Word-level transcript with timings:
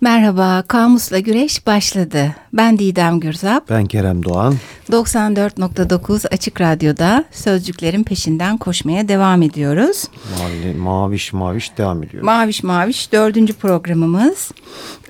Merhaba, 0.00 0.62
Kamus'la 0.68 1.18
Güreş 1.18 1.66
başladı. 1.66 2.34
Ben 2.52 2.78
Didem 2.78 3.20
Gürzap. 3.20 3.70
Ben 3.70 3.86
Kerem 3.86 4.24
Doğan. 4.24 4.54
94.9 4.90 6.28
Açık 6.28 6.60
Radyo'da 6.60 7.24
sözcüklerin 7.30 8.04
peşinden 8.04 8.56
koşmaya 8.58 9.08
devam 9.08 9.42
ediyoruz. 9.42 10.04
Mavi, 10.38 10.74
maviş 10.74 11.32
maviş 11.32 11.78
devam 11.78 12.02
ediyor. 12.02 12.22
Maviş 12.22 12.62
maviş 12.62 13.12
dördüncü 13.12 13.52
programımız. 13.52 14.50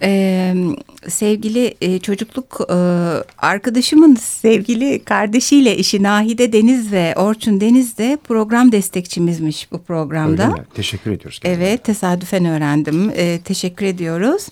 Ee, 0.03 0.55
sevgili 1.11 1.75
e, 1.81 1.99
çocukluk 1.99 2.61
e, 2.71 2.75
arkadaşımın 3.39 4.15
sevgili 4.15 5.05
kardeşiyle 5.05 5.77
işi 5.77 6.03
Nahide 6.03 6.53
Deniz 6.53 6.93
ve 6.93 7.15
Orçun 7.17 7.61
Deniz 7.61 7.99
de 7.99 8.19
program 8.25 8.73
destekçimizmiş 8.73 9.73
bu 9.73 9.83
programda. 9.83 10.43
Öyle 10.43 10.55
mi? 10.55 10.67
Teşekkür 10.75 11.11
ediyoruz. 11.11 11.41
Evet 11.45 11.85
tesadüfen 11.85 12.45
öğrendim. 12.45 13.13
Ee, 13.17 13.41
teşekkür 13.45 13.87
ediyoruz. 13.87 14.47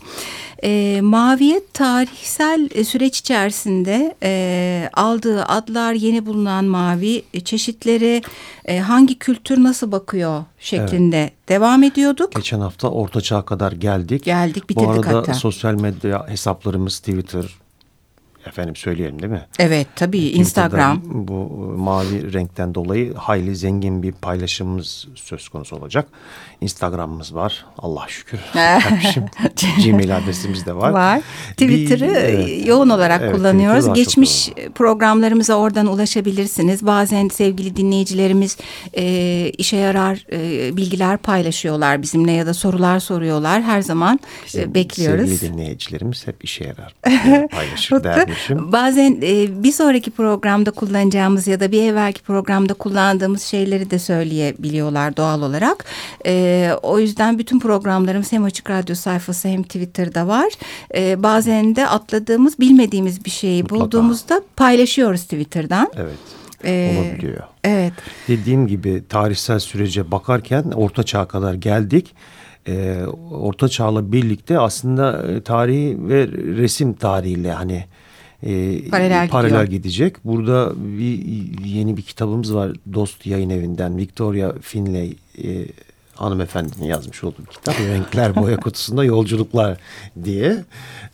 E, 0.65 1.01
Maviyet 1.03 1.75
tarihsel 1.75 2.69
e, 2.75 2.85
süreç 2.85 3.19
içerisinde 3.19 4.15
e, 4.23 4.91
aldığı 4.93 5.45
adlar 5.45 5.93
yeni 5.93 6.27
bulunan 6.27 6.65
mavi 6.65 7.23
e, 7.35 7.41
çeşitleri 7.41 8.23
e, 8.65 8.79
hangi 8.79 9.19
kültür 9.19 9.63
nasıl 9.63 9.93
bakıyor 9.93 10.45
şeklinde 10.67 11.21
evet. 11.21 11.49
devam 11.49 11.83
ediyorduk. 11.83 12.33
Geçen 12.37 12.61
hafta 12.61 12.89
Orta 12.89 13.21
Çağ'a 13.21 13.45
kadar 13.45 13.73
geldik. 13.73 14.25
Geldik 14.25 14.69
bitirdik 14.69 14.89
hatta. 14.89 15.03
Bu 15.03 15.07
hatta. 15.07 15.19
arada 15.19 15.35
sosyal 15.35 15.75
medya 15.75 16.29
hesaplarımız 16.29 16.99
Twitter, 16.99 17.45
efendim 18.47 18.77
söyleyelim 18.77 19.23
değil 19.23 19.33
mi? 19.33 19.47
Evet 19.59 19.87
tabii 19.97 20.29
Instagram. 20.29 21.03
Bu 21.05 21.35
e, 21.75 21.81
mavi 21.81 22.33
renkten 22.33 22.75
dolayı 22.75 23.15
hayli 23.15 23.57
zengin 23.57 24.03
bir 24.03 24.13
paylaşımımız 24.13 25.09
söz 25.15 25.49
konusu 25.49 25.77
olacak. 25.77 26.09
Instagram'ımız 26.61 27.35
var. 27.35 27.67
Allah 27.79 28.05
şükür. 28.09 28.41
Gmail 29.85 30.17
adresimiz 30.17 30.67
de 30.67 30.77
var. 30.77 30.91
Var. 30.91 31.21
Twitter'ı 31.51 32.05
evet, 32.05 32.67
yoğun 32.67 32.89
olarak 32.89 33.23
evet, 33.23 33.37
kullanıyoruz. 33.37 33.95
Geçmiş 33.95 34.51
programlarımıza 34.75 35.55
oradan 35.55 35.87
ulaşabilirsiniz. 35.87 36.87
Bazen 36.87 37.29
sevgili 37.29 37.77
dinleyicilerimiz 37.77 38.57
e, 38.97 39.05
işe 39.59 39.77
yarar 39.77 40.27
e, 40.33 40.77
bilgiler 40.77 41.17
paylaşıyorlar 41.17 42.03
bizimle 42.03 42.33
ya 42.33 42.47
da 42.47 42.55
sorular 42.55 43.01
soruyorlar. 43.01 43.63
Her 43.63 43.83
zaman 43.83 44.21
Bizim 44.47 44.75
bekliyoruz. 44.75 45.31
Sevgili 45.31 45.53
dinleyicilerimiz 45.53 46.27
hep 46.27 46.45
işe 46.45 46.65
yarar 46.65 46.95
paylaşır 47.49 48.05
dermişim. 48.37 48.73
Bazen 48.73 49.19
e, 49.23 49.63
bir 49.63 49.73
sonraki 49.73 50.11
programda 50.11 50.71
kullanacağımız 50.71 51.47
ya 51.47 51.61
da 51.61 51.73
bir 51.73 51.83
evvelki 51.83 52.23
programda 52.23 52.75
kullandığımız 52.75 53.43
şeyleri 53.43 53.91
de 53.91 53.99
söyleyebiliyorlar 53.99 55.17
doğal 55.17 55.43
olarak. 55.43 55.85
E, 56.27 56.71
o 56.83 56.99
yüzden 56.99 57.39
bütün 57.39 57.61
programlarımız 57.61 58.33
hem 58.33 58.45
Açık 58.45 58.71
Radyo 58.71 58.95
sayfası 58.95 59.49
hem 59.49 59.63
Twitter'da 59.63 60.29
var. 60.29 60.53
E, 60.95 61.23
bazen 61.23 61.77
de 61.77 61.89
atladığımız, 61.89 62.59
bilmediğimiz 62.61 63.25
bir 63.25 63.31
şeyi 63.31 63.63
Mutlaka. 63.63 63.85
bulduğumuzda 63.85 64.43
paylaşıyoruz 64.57 65.23
Twitter'dan. 65.23 65.89
Evet. 65.97 66.19
Ee, 66.65 66.97
olabiliyor. 66.99 67.43
Evet. 67.65 67.93
Dediğim 68.29 68.67
gibi 68.67 69.03
tarihsel 69.09 69.59
sürece 69.59 70.11
bakarken 70.11 70.63
Orta 70.63 71.03
Çağ'a 71.03 71.29
kadar 71.29 71.55
geldik. 71.55 72.15
Ee, 72.69 72.99
Orta 73.31 73.69
Çağ'la 73.69 74.13
birlikte 74.13 74.59
aslında 74.59 75.25
tarihi 75.43 76.09
ve 76.09 76.29
resim 76.57 76.93
tarihiyle 76.93 77.53
hani 77.53 77.85
e, 78.43 78.89
paralel, 78.89 79.29
paralel 79.29 79.67
gidecek. 79.67 80.25
Burada 80.25 80.73
bir 80.77 81.25
yeni 81.65 81.97
bir 81.97 82.03
kitabımız 82.03 82.55
var 82.55 82.73
Dost 82.93 83.27
Yayın 83.27 83.51
Evi'nden 83.51 83.97
Victoria 83.97 84.53
Finlay 84.61 85.15
e, 85.45 85.67
hanımefendinin 86.15 86.85
yazmış 86.85 87.25
olduğu 87.25 87.39
bir 87.39 87.53
kitap. 87.53 87.81
Renkler 87.81 88.37
boya 88.37 88.57
kutusunda 88.57 89.05
yolculuklar 89.05 89.79
diye 90.25 90.65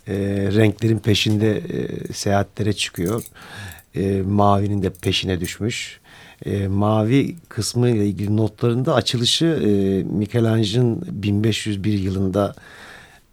e, 0.08 0.14
renklerin 0.54 0.98
peşinde 0.98 1.56
e, 1.56 2.12
seyahatlere 2.12 2.72
çıkıyor. 2.72 3.24
E, 3.94 4.22
mavinin 4.22 4.82
de 4.82 4.90
peşine 4.90 5.40
düşmüş. 5.40 6.00
E, 6.46 6.68
mavi 6.68 7.36
kısmı 7.48 7.88
ile 7.88 8.06
ilgili 8.06 8.36
notlarında 8.36 8.94
açılışı 8.94 9.44
e, 9.44 9.68
Michelangelo'nun 10.02 11.02
1501 11.06 11.92
yılında 11.92 12.54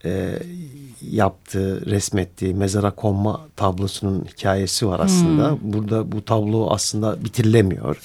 e, 0.05 0.39
yaptığı, 1.01 1.85
resmettiği 1.85 2.53
mezara 2.53 2.91
konma 2.91 3.41
tablosunun 3.55 4.25
hikayesi 4.25 4.87
var 4.87 4.99
aslında. 4.99 5.51
Hmm. 5.51 5.73
Burada 5.73 6.11
bu 6.11 6.25
tablo 6.25 6.69
aslında 6.69 7.23
bitirilemiyor 7.23 7.97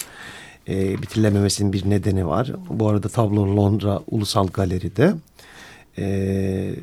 e, 0.68 1.02
bitirilememesinin 1.02 1.72
bir 1.72 1.90
nedeni 1.90 2.26
var. 2.26 2.52
Bu 2.70 2.88
arada 2.88 3.08
tablo 3.08 3.56
Londra 3.56 4.00
Ulusal 4.10 4.48
Galeri'de. 4.48 5.14
E, 5.98 6.76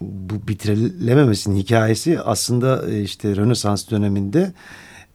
bu 0.00 0.48
bitirilememesinin 0.48 1.56
hikayesi 1.56 2.20
aslında 2.20 2.90
e, 2.90 3.02
işte 3.02 3.36
Rönesans 3.36 3.90
döneminde 3.90 4.52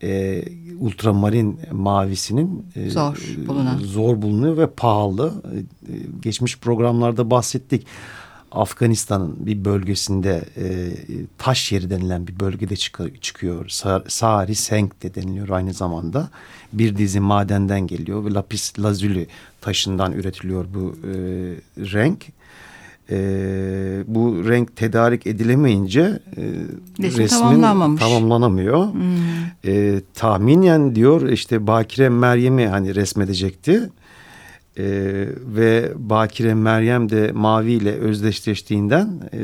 e, 0.03 0.43
ultramarin 0.79 1.59
mavisinin 1.71 2.65
e, 2.75 2.89
zor, 2.89 3.17
bulunan. 3.47 3.77
zor 3.77 4.21
bulunuyor 4.21 4.57
ve 4.57 4.67
pahalı. 4.67 5.33
E, 5.45 5.57
geçmiş 6.21 6.59
programlarda 6.59 7.29
bahsettik. 7.31 7.87
Afganistan'ın 8.55 9.35
bir 9.39 9.65
bölgesinde 9.65 10.45
e, 10.57 10.91
taş 11.37 11.71
yeri 11.71 11.89
denilen 11.89 12.27
bir 12.27 12.39
bölgede 12.39 12.75
çık 12.75 13.23
çıkıyor. 13.23 13.69
Sari 14.07 14.55
Senk 14.55 15.03
de 15.03 15.15
deniliyor 15.15 15.49
aynı 15.49 15.73
zamanda. 15.73 16.29
Bir 16.73 16.97
dizi 16.97 17.19
madenden 17.19 17.87
geliyor 17.87 18.25
ve 18.25 18.33
lapis 18.33 18.79
lazuli 18.79 19.27
taşından 19.61 20.11
üretiliyor 20.11 20.65
bu 20.73 20.95
e, 21.03 21.13
renk. 21.93 22.25
E, 23.09 23.17
bu 24.07 24.49
renk 24.49 24.75
tedarik 24.75 25.27
edilemeyince 25.27 26.19
e, 26.37 26.43
resmin 26.99 27.97
tamamlanamıyor. 27.97 28.93
Hmm. 28.93 29.01
E, 29.65 30.01
tahminen 30.13 30.95
diyor 30.95 31.29
işte 31.29 31.67
Bakire 31.67 32.09
Meryem'i 32.09 32.67
hani 32.67 32.95
resmedecekti. 32.95 33.89
Ee, 34.77 35.27
ve 35.55 35.91
Bakire 35.95 36.53
Meryem 36.53 37.09
de 37.09 37.31
Mavi 37.31 37.71
ile 37.71 37.91
özdeşleştiğinden 37.91 39.07
e, 39.33 39.39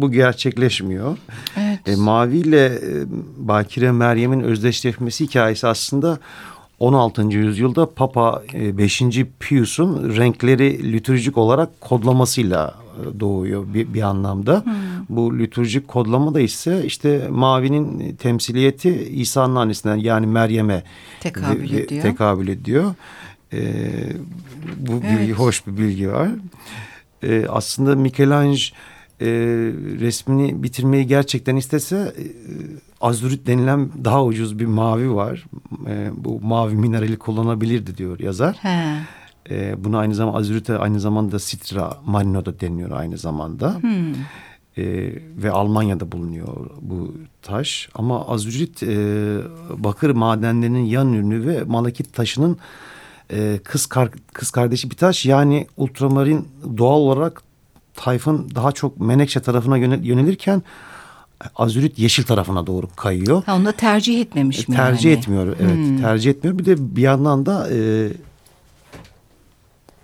bu 0.00 0.12
gerçekleşmiyor. 0.12 1.16
Evet. 1.56 1.88
E, 1.88 1.96
Mavi 1.96 2.36
ile 2.36 2.66
e, 2.66 3.04
Bakire 3.36 3.92
Meryem'in 3.92 4.40
özdeşleşmesi 4.40 5.24
hikayesi 5.24 5.66
aslında 5.66 6.18
16. 6.80 7.22
yüzyılda 7.22 7.90
Papa 7.94 8.42
5. 8.54 9.02
E, 9.02 9.26
Pius'un 9.40 10.16
renkleri 10.16 10.92
litürjik 10.92 11.38
olarak 11.38 11.80
kodlamasıyla 11.80 12.74
e, 12.98 13.20
doğuyor 13.20 13.74
bir, 13.74 13.94
bir 13.94 14.02
anlamda. 14.02 14.64
Hmm. 14.64 14.72
Bu 15.08 15.38
litürjik 15.38 15.88
kodlama 15.88 16.34
da 16.34 16.40
ise 16.40 16.84
işte 16.84 17.28
mavinin 17.30 18.16
temsiliyeti 18.16 18.90
İsa'nın 19.12 19.56
annesinden 19.56 19.96
yani 19.96 20.26
Meryem'e 20.26 20.82
tekabül 21.20 21.72
ediyor. 21.72 22.02
Tekabül 22.02 22.48
ediyor. 22.48 22.94
E, 23.52 23.60
bu 24.76 24.92
evet. 24.92 25.20
bilgi 25.20 25.32
hoş 25.32 25.66
bir 25.66 25.76
bilgi 25.76 26.12
var. 26.12 26.28
E, 27.22 27.46
aslında 27.48 27.96
Michelangelo 27.96 28.76
e, 29.20 29.26
resmini 30.00 30.62
bitirmeyi 30.62 31.06
gerçekten 31.06 31.56
istese 31.56 31.96
e, 31.96 32.24
azurit 33.00 33.46
denilen 33.46 33.90
daha 34.04 34.24
ucuz 34.24 34.58
bir 34.58 34.66
mavi 34.66 35.14
var. 35.14 35.44
E, 35.86 36.10
bu 36.16 36.40
mavi 36.40 36.74
minerali 36.74 37.18
kullanabilirdi 37.18 37.96
diyor 37.96 38.20
yazar. 38.20 38.56
He. 38.60 38.98
E, 39.50 39.84
bunu 39.84 39.98
aynı 39.98 40.14
zamanda 40.14 40.38
azurite 40.38 40.78
aynı 40.78 41.00
zamanda 41.00 41.38
Citra 41.38 41.96
Marino 42.06 42.46
da 42.46 42.60
deniyor 42.60 42.90
aynı 42.90 43.18
zamanda. 43.18 43.78
Hmm. 43.80 44.12
E, 44.78 45.12
ve 45.36 45.50
Almanya'da 45.50 46.12
bulunuyor 46.12 46.70
bu 46.80 47.14
taş. 47.42 47.88
Ama 47.94 48.28
azurit 48.28 48.82
e, 48.82 48.96
bakır 49.76 50.10
madenlerinin 50.10 50.84
yan 50.84 51.12
ürünü 51.12 51.46
ve 51.46 51.64
malakit 51.64 52.12
taşının 52.12 52.58
e, 53.32 53.58
kız 53.64 53.86
kar, 53.86 54.08
kız 54.32 54.50
kardeşi 54.50 54.90
bir 54.90 54.96
taş. 54.96 55.26
Yani 55.26 55.66
ultramarin 55.76 56.48
doğal 56.78 56.98
olarak 56.98 57.42
Tayfun 57.94 58.50
daha 58.54 58.72
çok 58.72 59.00
Menekşe 59.00 59.40
tarafına 59.40 59.76
yönelirken 59.76 60.62
Azürit 61.56 61.98
yeşil 61.98 62.24
tarafına 62.24 62.66
doğru 62.66 62.88
kayıyor. 62.96 63.42
Ha, 63.46 63.56
onu 63.56 63.64
da 63.64 63.72
tercih 63.72 64.20
etmemiş 64.20 64.68
mi? 64.68 64.76
Tercih 64.76 65.10
yani? 65.10 65.18
etmiyor 65.18 65.46
evet 65.60 65.76
hmm. 65.76 66.00
tercih 66.00 66.30
etmiyor. 66.30 66.58
Bir 66.58 66.64
de 66.64 66.96
bir 66.96 67.02
yandan 67.02 67.46
da 67.46 67.68
e, 67.72 68.08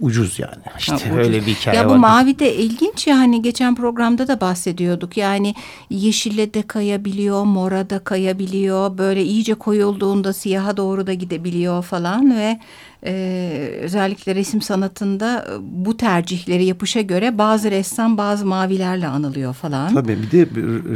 ucuz 0.00 0.38
yani. 0.38 0.62
İşte 0.79 0.93
ha, 0.93 0.99
ucuz. 0.99 1.17
öyle 1.17 1.47
bir 1.47 1.55
hikaye 1.55 1.79
ya 1.79 1.87
var. 1.87 1.97
bu 1.97 1.99
mavi 1.99 2.38
de 2.38 2.55
ilginç 2.55 3.06
ya 3.06 3.19
hani 3.19 3.43
geçen 3.43 3.75
programda 3.75 4.29
da 4.29 4.41
bahsediyorduk. 4.41 5.17
Yani 5.17 5.55
yeşille 5.91 6.55
de 6.55 6.62
kayabiliyor, 6.62 7.44
mora 7.44 7.91
da 7.91 7.99
kayabiliyor. 7.99 8.99
Böyle 8.99 9.25
iyice 9.25 9.55
koyulduğunda 9.55 10.32
siyaha 10.32 10.76
doğru 10.76 11.06
da 11.06 11.15
gidebiliyor 11.15 11.82
falan 11.82 12.37
ve 12.37 12.61
e, 13.05 13.79
özellikle 13.81 14.35
resim 14.35 14.62
sanatında 14.62 15.47
bu 15.61 15.97
tercihleri 15.97 16.65
yapışa 16.65 17.01
göre 17.01 17.39
bazı 17.39 17.71
ressam 17.71 18.19
bazı 18.19 18.47
mavilerle 18.47 19.06
anılıyor 19.06 19.55
falan. 19.55 19.95
Tabii 19.95 20.19
bir 20.23 20.31
de 20.31 20.47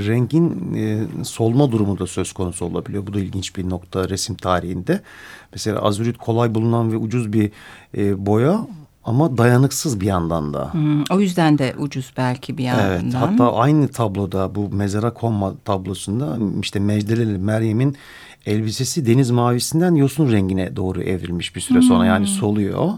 rengin 0.06 0.74
e, 0.74 1.06
solma 1.24 1.72
durumu 1.72 1.98
da 1.98 2.06
söz 2.06 2.32
konusu 2.32 2.64
olabiliyor. 2.64 3.06
Bu 3.06 3.14
da 3.14 3.20
ilginç 3.20 3.56
bir 3.56 3.70
nokta 3.70 4.08
resim 4.08 4.34
tarihinde. 4.34 5.00
Mesela 5.52 5.82
azurit 5.82 6.18
kolay 6.18 6.54
bulunan 6.54 6.92
ve 6.92 6.96
ucuz 6.96 7.32
bir 7.32 7.50
e, 7.96 8.26
boya 8.26 8.66
ama 9.04 9.38
dayanıksız 9.38 10.00
bir 10.00 10.06
yandan 10.06 10.54
da. 10.54 10.74
Hmm, 10.74 11.02
o 11.10 11.20
yüzden 11.20 11.58
de 11.58 11.74
ucuz 11.78 12.12
belki 12.16 12.58
bir 12.58 12.64
yandan. 12.64 12.90
Evet 12.90 13.14
hatta 13.14 13.54
aynı 13.56 13.88
tabloda 13.88 14.54
bu 14.54 14.68
mezara 14.68 15.14
konma 15.14 15.54
tablosunda 15.64 16.38
işte 16.60 16.80
Mecdeleli 16.80 17.38
Meryem'in 17.38 17.96
elbisesi 18.48 19.06
deniz 19.06 19.30
mavisinden 19.30 19.94
yosun 19.94 20.32
rengine 20.32 20.76
doğru 20.76 21.02
evrilmiş 21.02 21.56
bir 21.56 21.60
süre 21.60 21.82
sonra 21.82 22.06
yani 22.06 22.26
soluyor. 22.26 22.90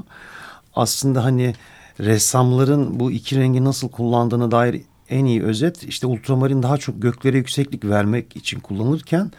Aslında 0.75 1.25
hani 1.25 1.55
ressamların 2.01 3.01
bu 3.01 3.13
iki 3.13 3.37
rengi 3.41 3.65
nasıl 3.65 3.89
kullandığına 3.89 4.51
dair 4.51 4.83
en 5.09 5.25
iyi 5.25 5.43
özet 5.43 5.83
işte 5.85 6.07
ultramarin 6.07 6.63
daha 6.63 6.77
çok 6.77 7.03
göklere 7.03 7.37
yükseklik 7.37 7.85
vermek 7.85 8.37
için 8.37 8.61
kullanılırken 8.61 9.33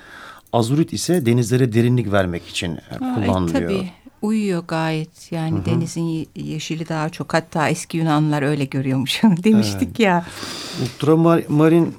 azurit 0.54 0.94
ise 0.94 1.26
denizlere 1.26 1.74
derinlik 1.74 2.12
vermek 2.12 2.48
için 2.48 2.80
kullanılıyor. 3.00 3.72
E, 3.72 3.78
tabii 3.78 3.92
uyuyor 4.22 4.64
gayet 4.68 5.32
yani 5.32 5.58
Hı-hı. 5.58 5.66
denizin 5.66 6.28
yeşili 6.36 6.90
daha 6.90 7.10
çok 7.10 7.34
hatta 7.34 7.70
eski 7.70 7.98
Yunanlılar 7.98 8.42
öyle 8.42 8.66
görüyormuş 8.66 9.22
demiştik 9.24 9.82
evet. 9.82 10.00
ya. 10.00 10.26
Ultramarin 10.84 11.96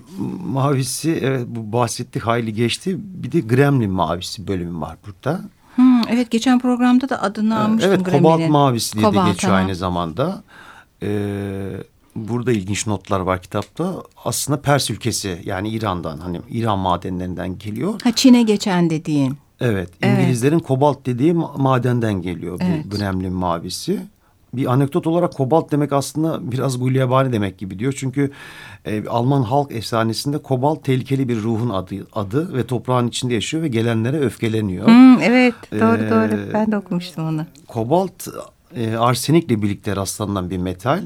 mavisi 0.46 1.18
evet 1.22 1.46
bu 1.46 1.72
bahsettik 1.72 2.22
hayli 2.22 2.54
geçti 2.54 2.96
bir 2.98 3.32
de 3.32 3.40
gremlin 3.40 3.90
mavisi 3.90 4.48
bölümü 4.48 4.80
var 4.80 4.96
burada. 5.06 5.40
Hmm, 5.74 6.08
evet 6.08 6.30
geçen 6.30 6.58
programda 6.58 7.08
da 7.08 7.22
adını 7.22 7.60
almıştım. 7.60 7.92
Evet 7.92 8.04
Gremlin'in. 8.04 8.22
kobalt 8.22 8.50
mavisi 8.50 8.94
diye 8.94 9.04
kobalt, 9.04 9.26
de 9.26 9.30
geçiyor 9.30 9.52
tamam. 9.52 9.66
aynı 9.66 9.74
zamanda. 9.76 10.42
Ee, 11.02 11.70
burada 12.16 12.52
ilginç 12.52 12.86
notlar 12.86 13.20
var 13.20 13.42
kitapta. 13.42 13.94
Aslında 14.24 14.60
Pers 14.60 14.90
ülkesi 14.90 15.42
yani 15.44 15.68
İran'dan 15.68 16.18
hani 16.18 16.40
İran 16.50 16.78
madenlerinden 16.78 17.58
geliyor. 17.58 18.00
Ha 18.04 18.12
Çin'e 18.12 18.42
geçen 18.42 18.90
dediğin. 18.90 19.36
Evet, 19.62 19.90
İngilizlerin 20.04 20.54
evet. 20.54 20.66
kobalt 20.66 21.06
dediği 21.06 21.32
madenden 21.56 22.22
geliyor 22.22 22.60
evet. 22.62 22.84
bu 22.84 22.96
Gremlin 22.96 23.32
mavisi. 23.32 24.00
Bir 24.54 24.72
anekdot 24.72 25.06
olarak 25.06 25.34
kobalt 25.34 25.72
demek 25.72 25.92
aslında 25.92 26.52
biraz 26.52 26.80
gulyabani 26.80 27.32
demek 27.32 27.58
gibi 27.58 27.78
diyor. 27.78 27.94
Çünkü 27.96 28.30
e, 28.84 29.06
Alman 29.08 29.42
halk 29.42 29.72
efsanesinde 29.72 30.38
kobalt 30.38 30.84
tehlikeli 30.84 31.28
bir 31.28 31.42
ruhun 31.42 31.70
adı, 31.70 31.94
adı 32.12 32.54
ve 32.54 32.66
toprağın 32.66 33.08
içinde 33.08 33.34
yaşıyor 33.34 33.62
ve 33.62 33.68
gelenlere 33.68 34.20
öfkeleniyor. 34.20 34.86
Hmm, 34.86 35.22
evet 35.22 35.54
doğru 35.72 36.02
ee, 36.02 36.10
doğru 36.10 36.52
ben 36.54 36.72
de 36.72 36.76
okumuştum 36.76 37.28
onu. 37.28 37.46
Kobalt 37.68 38.28
e, 38.76 38.96
arsenikle 38.96 39.62
birlikte 39.62 39.96
rastlanan 39.96 40.50
bir 40.50 40.58
metal. 40.58 41.02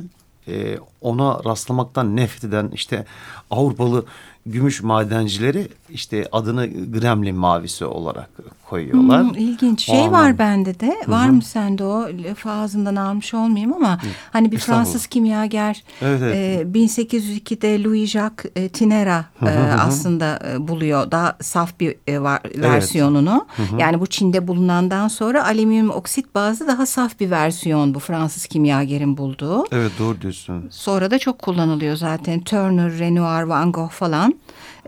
E, 0.49 0.79
ona 1.00 1.44
rastlamaktan 1.44 2.17
nefret 2.17 2.44
eden 2.44 2.70
işte 2.75 3.05
Avrupalı 3.50 4.05
gümüş 4.47 4.83
madencileri 4.83 5.69
işte 5.91 6.29
adını 6.33 6.67
Gremlin 6.67 7.37
mavisi 7.37 7.85
olarak 7.85 8.31
koyuyorlar. 8.71 9.23
Hmm, 9.23 9.35
ilginç. 9.35 9.85
Şey 9.85 10.01
Ondan... 10.01 10.13
var 10.13 10.39
bende 10.39 10.81
de. 10.81 10.87
Hı-hı. 10.87 11.11
Var 11.11 11.29
mı 11.29 11.43
sende 11.43 11.85
o? 11.85 12.09
Lafı 12.25 12.51
ağzından 12.51 12.97
almış 12.97 13.35
olmayayım 13.35 13.73
ama 13.73 14.03
Hı. 14.03 14.07
hani 14.33 14.53
bir 14.53 14.59
Fransız 14.59 15.07
kimyager 15.07 15.85
evet, 16.03 16.21
evet. 16.23 16.37
E, 16.37 16.79
1802'de 16.79 17.85
Louis 17.85 18.11
Jacques 18.11 18.53
e, 18.57 18.69
Tinera 18.69 19.25
e, 19.43 19.49
aslında 19.79 20.39
e, 20.53 20.69
buluyor. 20.69 21.11
Daha 21.11 21.37
saf 21.41 21.81
bir 21.81 21.97
e, 22.07 22.23
var, 22.23 22.41
evet. 22.45 22.59
versiyonunu. 22.59 23.47
Hı-hı. 23.57 23.81
Yani 23.81 24.01
bu 24.01 24.07
Çin'de 24.07 24.49
bulunandan 24.49 25.09
sonra 25.09 25.47
alüminyum 25.47 25.91
oksit 25.91 26.35
bazı 26.35 26.69
daha 26.69 26.87
saf 26.87 27.21
bir 27.21 27.31
versiyon 27.31 27.95
bu 27.95 27.99
Fransız 27.99 28.47
kimyagerin 28.47 29.17
bulduğu. 29.17 29.65
Evet 29.73 29.93
doğru 29.99 30.21
diyorsun. 30.21 30.69
Sonra 30.71 31.11
da 31.11 31.19
çok 31.19 31.39
kullanılıyor 31.39 31.97
zaten. 31.97 32.41
Turner, 32.41 32.99
Renoir, 32.99 33.43
Van 33.43 33.73
Gogh 33.73 33.91
falan. 33.91 34.36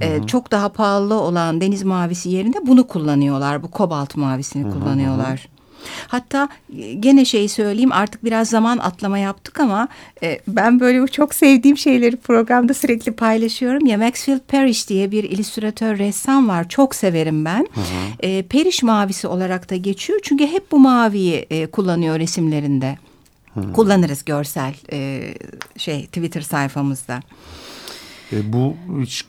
E, 0.01 0.27
çok 0.27 0.51
daha 0.51 0.69
pahalı 0.69 1.15
olan 1.15 1.61
deniz 1.61 1.83
mavisi 1.83 2.29
yerine 2.29 2.67
bunu 2.67 2.87
kullanıyorlar. 2.87 3.63
Bu 3.63 3.71
kobalt 3.71 4.17
mavisini 4.17 4.65
hı 4.65 4.69
hı. 4.69 4.73
kullanıyorlar. 4.73 5.49
Hatta 6.09 6.49
e, 6.79 6.93
gene 6.93 7.25
şey 7.25 7.49
söyleyeyim 7.49 7.93
artık 7.93 8.25
biraz 8.25 8.49
zaman 8.49 8.79
atlama 8.79 9.19
yaptık 9.19 9.61
ama 9.61 9.89
e, 10.23 10.41
ben 10.49 10.81
böyle 10.81 11.07
çok 11.07 11.35
sevdiğim 11.35 11.79
şeyleri 11.79 12.17
programda 12.17 12.75
sürekli 12.75 13.13
paylaşıyorum 13.13 13.87
ya 13.87 13.99
Maxfield 13.99 14.41
Parrish 14.41 14.89
diye 14.89 15.11
bir 15.11 15.25
illüstratör 15.25 15.99
ressam 15.99 16.49
var 16.49 16.69
çok 16.69 16.95
severim 16.95 17.45
ben. 17.45 17.67
Hı 17.75 17.81
hı. 17.81 17.85
E, 18.21 18.43
Parrish 18.43 18.83
mavisi 18.83 19.29
olarak 19.29 19.71
da 19.71 19.77
geçiyor 19.77 20.21
çünkü 20.23 20.47
hep 20.47 20.73
bu 20.73 20.79
maviyi 20.79 21.47
e, 21.51 21.67
kullanıyor 21.67 22.19
resimlerinde. 22.19 22.99
Hı. 23.55 23.73
Kullanırız 23.73 24.25
görsel 24.25 24.75
e, 24.93 25.35
şey 25.77 26.07
Twitter 26.07 26.41
sayfamızda. 26.41 27.21
E, 28.33 28.53
bu 28.53 28.77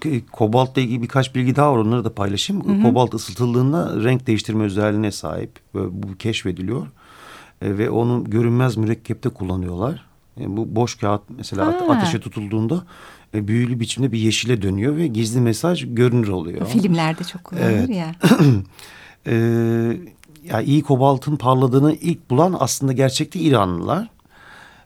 e, 0.05 0.25
kobaltla 0.25 0.81
ilgili 0.81 1.01
birkaç 1.01 1.35
bilgi 1.35 1.55
daha 1.55 1.73
var 1.73 1.77
onları 1.77 2.03
da 2.03 2.13
paylaşayım. 2.13 2.67
Hı 2.67 2.71
hı. 2.71 2.83
Kobalt 2.83 3.13
ısıtıldığında 3.13 4.03
renk 4.03 4.27
değiştirme 4.27 4.63
özelliğine 4.63 5.11
sahip. 5.11 5.59
Bu 5.73 6.17
keşfediliyor. 6.19 6.87
E, 7.61 7.77
ve 7.77 7.89
onun 7.89 8.23
görünmez 8.23 8.77
mürekkepte 8.77 9.29
kullanıyorlar. 9.29 10.05
E, 10.39 10.57
bu 10.57 10.75
boş 10.75 10.95
kağıt 10.95 11.21
mesela 11.37 11.67
ha. 11.67 11.93
ateşe 11.93 12.19
tutulduğunda 12.19 12.83
e, 13.33 13.47
büyülü 13.47 13.79
biçimde 13.79 14.11
bir 14.11 14.19
yeşile 14.19 14.61
dönüyor 14.61 14.97
ve 14.97 15.07
gizli 15.07 15.41
mesaj 15.41 15.85
görünür 15.87 16.27
oluyor. 16.27 16.67
Filmlerde 16.67 17.23
çok 17.23 17.43
kullanılır 17.43 17.71
evet. 17.71 17.89
ya. 17.89 18.15
e, 19.27 19.35
ya 20.45 20.61
iyi 20.61 20.81
kobaltın 20.81 21.35
parladığını 21.35 21.93
ilk 21.93 22.29
bulan 22.29 22.55
aslında 22.59 22.93
gerçekte 22.93 23.39
İranlılar. 23.39 24.09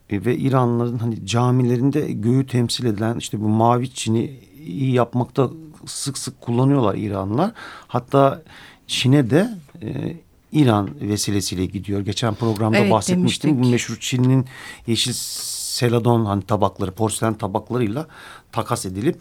E, 0.09 0.25
ve 0.25 0.37
İranlıların 0.37 0.97
hani 0.97 1.25
camilerinde 1.25 2.11
göğü 2.11 2.47
temsil 2.47 2.85
edilen 2.85 3.17
işte 3.17 3.41
bu 3.41 3.47
mavi 3.47 3.93
çini 3.93 4.39
iyi 4.65 4.93
yapmakta 4.93 5.49
sık 5.85 6.17
sık 6.17 6.41
kullanıyorlar 6.41 6.95
İranlılar. 6.95 7.51
Hatta 7.87 8.41
Çin'e 8.87 9.29
de 9.29 9.49
e, 9.81 10.17
İran 10.51 10.89
vesilesiyle 11.01 11.65
gidiyor. 11.65 12.01
Geçen 12.01 12.35
programda 12.35 12.77
evet, 12.77 12.91
bahsetmiştim. 12.91 13.49
Demiştik. 13.49 13.67
Bu 13.67 13.71
meşhur 13.71 13.97
Çin'in 13.99 14.45
yeşil 14.87 15.13
seladon 15.13 16.25
hani 16.25 16.41
tabakları, 16.41 16.91
porselen 16.91 17.33
tabaklarıyla 17.33 18.07
takas 18.51 18.85
edilip 18.85 19.19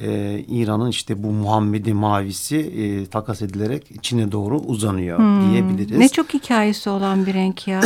e, 0.00 0.38
İran'ın 0.48 0.90
işte 0.90 1.22
bu 1.22 1.26
Muhammedi 1.26 1.94
mavisi 1.94 2.56
e, 2.56 3.06
takas 3.06 3.42
edilerek 3.42 4.02
Çin'e 4.02 4.32
doğru 4.32 4.58
uzanıyor 4.58 5.18
hmm, 5.18 5.50
diyebiliriz. 5.50 5.98
Ne 5.98 6.08
çok 6.08 6.34
hikayesi 6.34 6.90
olan 6.90 7.26
bir 7.26 7.34
renk 7.34 7.68
ya. 7.68 7.80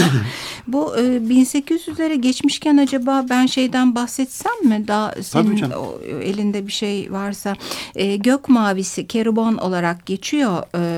bu 0.67 0.97
e, 0.97 1.01
1800'lere 1.01 2.15
geçmişken 2.15 2.77
acaba 2.77 3.27
ben 3.31 3.47
şeyden 3.47 3.95
bahsetsem 3.95 4.65
mi? 4.65 4.89
Daha 4.89 5.13
senin 5.23 5.71
o, 5.71 5.99
elinde 6.23 6.67
bir 6.67 6.73
şey 6.73 7.13
varsa. 7.13 7.57
E, 7.95 8.17
gök 8.17 8.49
mavisi 8.49 9.07
kerubon 9.07 9.57
olarak 9.57 10.07
geçiyor. 10.07 10.63
E, 10.75 10.92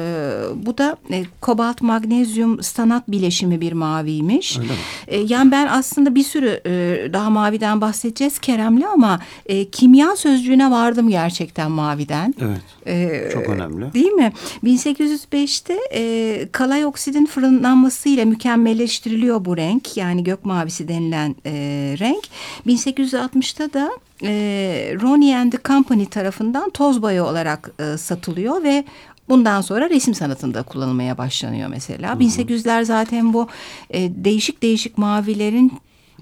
bu 0.66 0.78
da 0.78 0.96
e, 1.10 1.24
kobalt 1.40 1.82
magnezyum 1.82 2.62
stanat 2.62 3.08
bileşimi 3.08 3.60
bir 3.60 3.72
maviymiş. 3.72 4.58
E, 5.06 5.18
yani 5.20 5.50
ben 5.50 5.66
aslında 5.66 6.14
bir 6.14 6.22
sürü 6.22 6.60
e, 6.66 6.72
daha 7.12 7.30
maviden 7.30 7.80
bahsedeceğiz 7.80 8.38
Kerem'le 8.38 8.84
ama 8.92 9.20
e, 9.46 9.70
kimya 9.70 10.16
sözcüğüne 10.16 10.70
vardım 10.70 11.08
gerçekten 11.08 11.70
maviden. 11.70 12.34
Evet. 12.40 12.60
Ee, 12.86 13.28
çok 13.32 13.48
önemli. 13.48 13.94
Değil 13.94 14.12
mi? 14.12 14.32
1805'te 14.64 15.78
e, 15.94 16.48
kalay 16.52 16.86
oksidin 16.86 17.26
fırınlanmasıyla 17.26 18.24
mükemmelleştiriliyor 18.24 19.44
bu 19.44 19.56
renk. 19.56 19.96
Yani 19.96 20.24
gök 20.24 20.44
mavisi 20.44 20.88
denilen 20.88 21.36
e, 21.46 21.52
renk. 21.98 22.24
1860'ta 22.66 23.72
da 23.72 23.90
e, 24.22 24.32
Ronnie 25.02 25.36
and 25.36 25.52
the 25.52 25.58
Company 25.64 26.06
tarafından 26.06 26.70
toz 26.70 27.02
boya 27.02 27.24
olarak 27.24 27.70
e, 27.78 27.98
satılıyor 27.98 28.62
ve 28.62 28.84
Bundan 29.28 29.60
sonra 29.60 29.90
resim 29.90 30.14
sanatında 30.14 30.62
kullanılmaya 30.62 31.18
başlanıyor 31.18 31.68
mesela. 31.68 32.10
Hı 32.10 32.14
hı. 32.14 32.22
1800'ler 32.22 32.84
zaten 32.84 33.32
bu 33.32 33.48
e, 33.90 34.10
değişik 34.24 34.62
değişik 34.62 34.98
mavilerin 34.98 35.72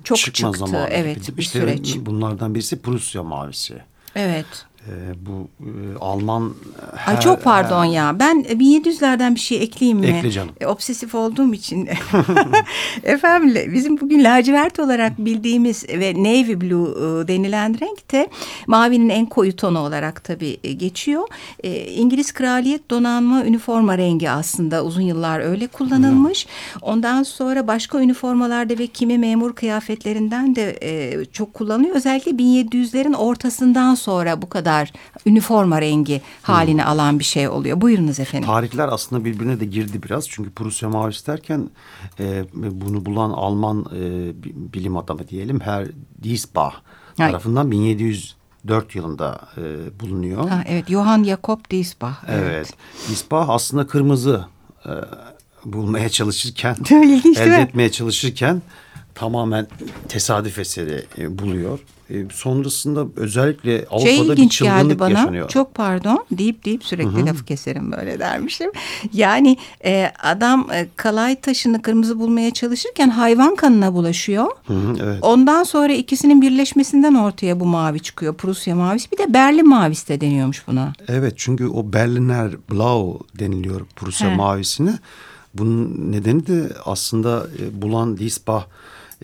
çok 0.04 0.18
Çıkma 0.18 0.52
çıktı. 0.52 0.66
Zamanı. 0.66 0.88
Evet 0.90 1.36
bir 1.36 1.42
işte 1.42 1.60
süreç. 1.60 1.96
Bunlardan 2.00 2.54
birisi 2.54 2.82
Prusya 2.82 3.22
mavisi. 3.22 3.74
Evet. 4.14 4.46
Ee, 4.88 4.92
bu 5.26 5.48
e, 5.60 5.98
Alman... 6.00 6.54
Her, 6.96 7.14
Ay 7.14 7.20
çok 7.20 7.42
pardon 7.42 7.84
her... 7.84 7.90
ya. 7.90 8.18
Ben 8.18 8.42
1700'lerden 8.42 9.34
bir 9.34 9.40
şey 9.40 9.62
ekleyeyim 9.62 9.98
mi? 9.98 10.06
Ekle 10.06 10.30
canım. 10.30 10.54
E, 10.60 10.66
obsesif 10.66 11.14
olduğum 11.14 11.54
için. 11.54 11.88
Efendim 13.02 13.72
bizim 13.74 14.00
bugün 14.00 14.24
lacivert 14.24 14.78
olarak 14.78 15.18
bildiğimiz 15.18 15.88
ve 15.88 16.14
navy 16.14 16.60
blue 16.60 16.90
e, 16.90 17.28
denilen 17.28 17.80
renk 17.80 18.12
de 18.12 18.28
mavinin 18.66 19.08
en 19.08 19.26
koyu 19.26 19.56
tonu 19.56 19.78
olarak 19.78 20.24
tabii 20.24 20.58
e, 20.64 20.72
geçiyor. 20.72 21.28
E, 21.64 21.86
İngiliz 21.86 22.32
kraliyet 22.32 22.90
donanma 22.90 23.44
üniforma 23.44 23.98
rengi 23.98 24.30
aslında 24.30 24.84
uzun 24.84 25.02
yıllar 25.02 25.40
öyle 25.40 25.66
kullanılmış. 25.66 26.46
Ondan 26.80 27.22
sonra 27.22 27.66
başka 27.66 28.00
üniformalarda 28.00 28.78
ve 28.78 28.86
kimi 28.86 29.18
memur 29.18 29.52
kıyafetlerinden 29.52 30.56
de 30.56 30.78
e, 30.82 31.24
çok 31.24 31.54
kullanılıyor. 31.54 31.94
Özellikle 31.96 32.30
1700'lerin 32.30 33.16
ortasından 33.16 33.94
sonra 33.94 34.42
bu 34.42 34.48
kadar 34.48 34.71
kadar 34.72 34.92
üniforma 35.26 35.80
rengi 35.80 36.20
halini 36.42 36.84
alan 36.84 37.18
bir 37.18 37.24
şey 37.24 37.48
oluyor. 37.48 37.80
Buyurunuz 37.80 38.20
efendim. 38.20 38.46
Tarihler 38.46 38.88
aslında 38.88 39.24
birbirine 39.24 39.60
de 39.60 39.64
girdi 39.64 40.02
biraz. 40.02 40.28
Çünkü 40.28 40.50
Prusya 40.50 40.88
mavisi 40.88 41.26
derken 41.26 41.70
e, 42.20 42.44
bunu 42.54 43.06
bulan 43.06 43.30
Alman 43.30 43.86
e, 43.96 44.32
bilim 44.74 44.96
adamı 44.96 45.28
diyelim 45.28 45.60
Herr 45.60 45.88
Diesbach 46.22 46.74
tarafından 47.16 47.70
1704 47.70 48.94
yılında 48.94 49.40
e, 49.56 49.62
bulunuyor. 50.00 50.48
Ha, 50.48 50.64
evet 50.68 50.88
Johann 50.88 51.24
Jakob 51.24 51.58
Diesbach. 51.70 52.16
Evet. 52.28 52.42
evet. 52.44 52.74
Diesbach 53.08 53.48
aslında 53.48 53.86
kırmızı 53.86 54.44
e, 54.86 54.92
bulmaya 55.64 56.08
çalışırken, 56.08 56.76
elde 56.90 57.62
etmeye 57.62 57.90
çalışırken 57.90 58.62
tamamen 59.14 59.66
tesadüf 60.08 60.58
eseri 60.58 61.04
e, 61.18 61.38
buluyor. 61.38 61.78
E, 62.10 62.14
sonrasında 62.32 63.06
özellikle 63.16 63.78
Şey 63.78 63.86
Avrupa'da 63.90 64.28
bir 64.28 64.32
ilginç 64.32 64.60
geldi 64.60 64.72
çılgınlık 64.78 65.00
bana. 65.00 65.10
yaşanıyor. 65.10 65.48
Çok 65.48 65.74
pardon 65.74 66.24
deyip 66.30 66.64
deyip 66.64 66.84
sürekli 66.84 67.26
lafı 67.26 67.44
keserim 67.44 67.92
böyle 67.92 68.18
dermişim. 68.18 68.70
Yani 69.12 69.56
e, 69.84 70.12
adam 70.22 70.68
e, 70.72 70.88
kalay 70.96 71.40
taşını 71.40 71.82
kırmızı 71.82 72.18
bulmaya 72.18 72.50
çalışırken 72.50 73.08
hayvan 73.08 73.56
kanına 73.56 73.94
bulaşıyor. 73.94 74.46
Evet. 75.02 75.18
Ondan 75.22 75.62
sonra 75.62 75.92
ikisinin 75.92 76.42
birleşmesinden 76.42 77.14
ortaya 77.14 77.60
bu 77.60 77.66
mavi 77.66 78.00
çıkıyor. 78.00 78.34
Prusya 78.34 78.76
mavisi. 78.76 79.10
Bir 79.10 79.18
de 79.18 79.34
Berlin 79.34 79.68
mavisi 79.68 80.08
de 80.08 80.20
deniyormuş 80.20 80.66
buna. 80.66 80.92
Evet 81.08 81.32
çünkü 81.36 81.66
o 81.66 81.92
Berliner 81.92 82.50
Blau 82.70 83.20
deniliyor 83.38 83.80
Prusya 83.96 84.30
He. 84.30 84.34
mavisine. 84.36 84.98
Bunun 85.54 86.12
nedeni 86.12 86.46
de 86.46 86.72
aslında 86.84 87.46
e, 87.62 87.82
Bulan 87.82 88.16
Diesbach 88.18 88.64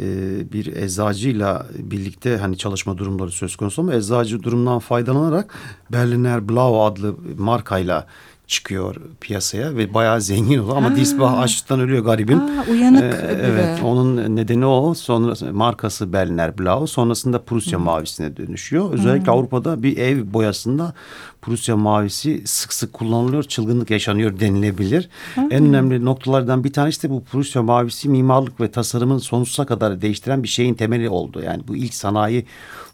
e, 0.01 0.53
bir 0.53 0.77
eczacıyla 0.77 1.67
birlikte 1.79 2.37
hani 2.37 2.59
çalışma 2.59 2.99
durumları 2.99 3.31
söz 3.31 3.57
konusu 3.57 3.83
ama 3.83 3.95
eczacı 3.95 4.43
durumdan 4.43 4.79
faydalanarak 4.79 5.55
Berliner 5.93 6.49
Blau 6.49 6.85
adlı 6.85 7.17
markayla 7.39 8.07
çıkıyor 8.49 8.97
piyasaya 9.21 9.77
ve 9.77 9.95
bayağı 9.95 10.21
zengin 10.21 10.59
oluyor 10.59 10.77
ama 10.77 10.91
Ha. 10.91 10.97
Diesbach 10.97 11.39
açlıktan 11.39 11.81
ölüyor 11.81 12.05
garibim. 12.05 12.39
Aa, 12.41 12.65
uyanık 12.71 13.03
Ee, 13.03 13.07
öbürü. 13.07 13.47
evet 13.47 13.79
onun 13.85 14.37
nedeni 14.37 14.67
o. 14.67 14.95
Sonra 14.95 15.53
markası 15.53 16.13
Berliner 16.13 16.59
Blau 16.59 16.87
sonrasında 16.87 17.43
Prusya 17.43 17.79
mavisine 17.79 18.37
dönüşüyor. 18.37 18.93
Özellikle 18.93 19.33
Avrupa'da 19.33 19.83
bir 19.83 19.97
ev 19.97 20.33
boyasında 20.33 20.95
Prusya 21.43 21.77
mavisi 21.77 22.43
sık 22.47 22.73
sık 22.73 22.93
kullanılıyor. 22.93 23.43
Çılgınlık 23.43 23.91
yaşanıyor 23.91 24.41
denilebilir. 24.41 25.09
En 25.37 25.51
önemli 25.67 26.05
noktalardan 26.05 26.65
bir 26.65 26.73
tanesi 26.73 27.03
de 27.03 27.11
bu 27.11 27.25
Prusya 27.25 27.63
mavisi 27.63 28.09
mimarlık 28.09 28.61
ve 28.61 28.71
tasarımın 28.71 29.19
sonsuza 29.19 29.67
kadar 29.67 30.03
değiştiren 30.03 30.43
bir 30.43 30.49
şeyin 30.49 30.75
temeli 30.75 31.09
oldu. 31.09 31.41
Yani 31.45 31.63
bu 31.69 31.77
ilk 31.77 31.95
sanayi 31.95 32.47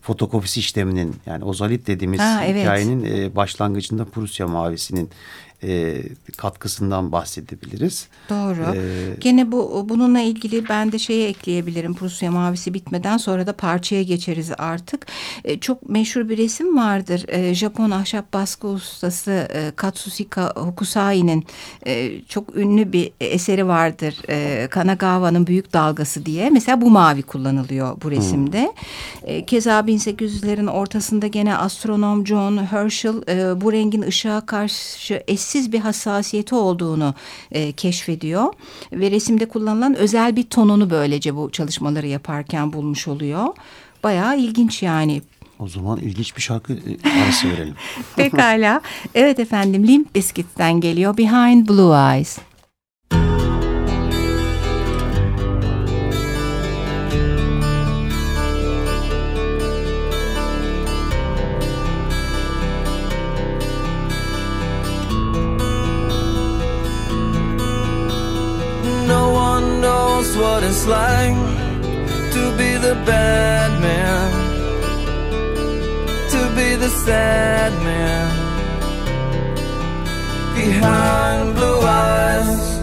fotokopisi 0.04 0.60
işleminin 0.60 1.16
yani 1.26 1.44
ozalit 1.44 1.86
dediğimiz 1.86 2.20
Ha, 2.20 2.44
evet. 2.44 2.62
hikayenin 2.62 3.04
e, 3.04 3.36
başlangıcında 3.36 4.04
Prusya 4.04 4.48
mavisinin 4.48 5.10
e, 5.62 6.02
katkısından 6.36 7.12
bahsedebiliriz. 7.12 8.08
Doğru. 8.30 8.76
Ee, 8.76 9.16
Gene 9.20 9.52
bu 9.52 9.86
bununla 9.88 10.20
ilgili 10.20 10.68
ben 10.68 10.92
de 10.92 10.98
şeye 10.98 11.28
ekleyebilirim. 11.28 11.94
Prusya 11.94 12.30
mavisi 12.30 12.74
bitmeden 12.74 13.16
sonra 13.16 13.46
da 13.46 13.52
parçaya 13.52 14.02
geçeriz 14.02 14.50
artık. 14.58 15.06
E, 15.44 15.60
çok 15.60 15.88
meşhur 15.88 16.28
bir 16.28 16.38
resim 16.38 16.76
vardır. 16.76 17.24
E, 17.28 17.54
Japon 17.54 17.90
ahşap 17.90 18.32
baskı 18.32 18.68
ustası 18.68 19.48
e, 19.54 19.72
Katsushika 19.76 20.52
Hokusai'nin 20.56 21.46
e, 21.86 22.22
çok 22.22 22.56
ünlü 22.56 22.92
bir 22.92 23.12
eseri 23.20 23.66
vardır. 23.66 24.14
E, 24.28 24.68
Kanagawa'nın 24.70 25.46
Büyük 25.46 25.72
Dalgası 25.72 26.26
diye. 26.26 26.50
Mesela 26.50 26.80
bu 26.80 26.90
mavi 26.90 27.22
kullanılıyor 27.22 27.96
bu 28.02 28.10
resimde. 28.10 28.72
E, 29.22 29.44
keza 29.46 29.80
1800'lerin 29.80 30.70
ortasında 30.70 31.26
gene 31.26 31.56
astronom 31.56 32.26
John 32.26 32.66
Herschel 32.66 33.14
e, 33.28 33.60
bu 33.60 33.72
rengin 33.72 34.02
ışığa 34.02 34.46
karşı 34.46 35.22
eşsiz 35.44 35.72
bir 35.72 35.80
hassasiyeti 35.80 36.54
olduğunu 36.54 37.14
e, 37.52 37.72
keşfediyor 37.72 38.52
ve 38.92 39.10
resimde 39.10 39.48
kullanılan 39.48 39.94
özel 39.94 40.36
bir 40.36 40.42
tonunu 40.42 40.90
böylece 40.90 41.36
bu 41.36 41.50
çalışmaları 41.50 42.06
yaparken 42.06 42.72
bulmuş 42.72 43.08
oluyor. 43.08 43.46
Bayağı 44.02 44.38
ilginç 44.38 44.82
yani. 44.82 45.22
O 45.58 45.68
zaman 45.68 45.98
ilginç 45.98 46.36
bir 46.36 46.42
şarkı 46.42 46.72
e, 46.72 47.22
arası 47.24 47.48
verelim. 47.48 47.74
Pekala. 48.16 48.80
Evet 49.14 49.38
efendim 49.38 49.86
Limp 49.86 50.14
Bizkit'ten 50.14 50.80
geliyor 50.80 51.16
Behind 51.16 51.68
Blue 51.68 52.14
Eyes. 52.16 52.38
Knows 70.24 70.36
what 70.36 70.62
it's 70.62 70.86
like 70.86 71.36
to 72.32 72.56
be 72.56 72.76
the 72.78 72.94
bad 73.04 73.70
man, 73.80 74.30
to 76.30 76.40
be 76.56 76.76
the 76.76 76.88
sad 76.88 77.72
man 77.82 78.30
behind 80.54 81.54
blue 81.54 81.80
eyes. 81.80 82.78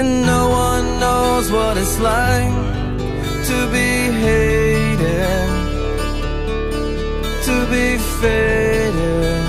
And 0.00 0.26
no 0.26 0.48
one 0.48 0.86
knows 1.00 1.50
what 1.52 1.76
it's 1.76 1.98
like 2.00 2.54
to 3.50 3.58
be 3.76 3.90
hated, 4.24 5.48
to 7.48 7.56
be 7.74 7.98
faded, 8.20 9.44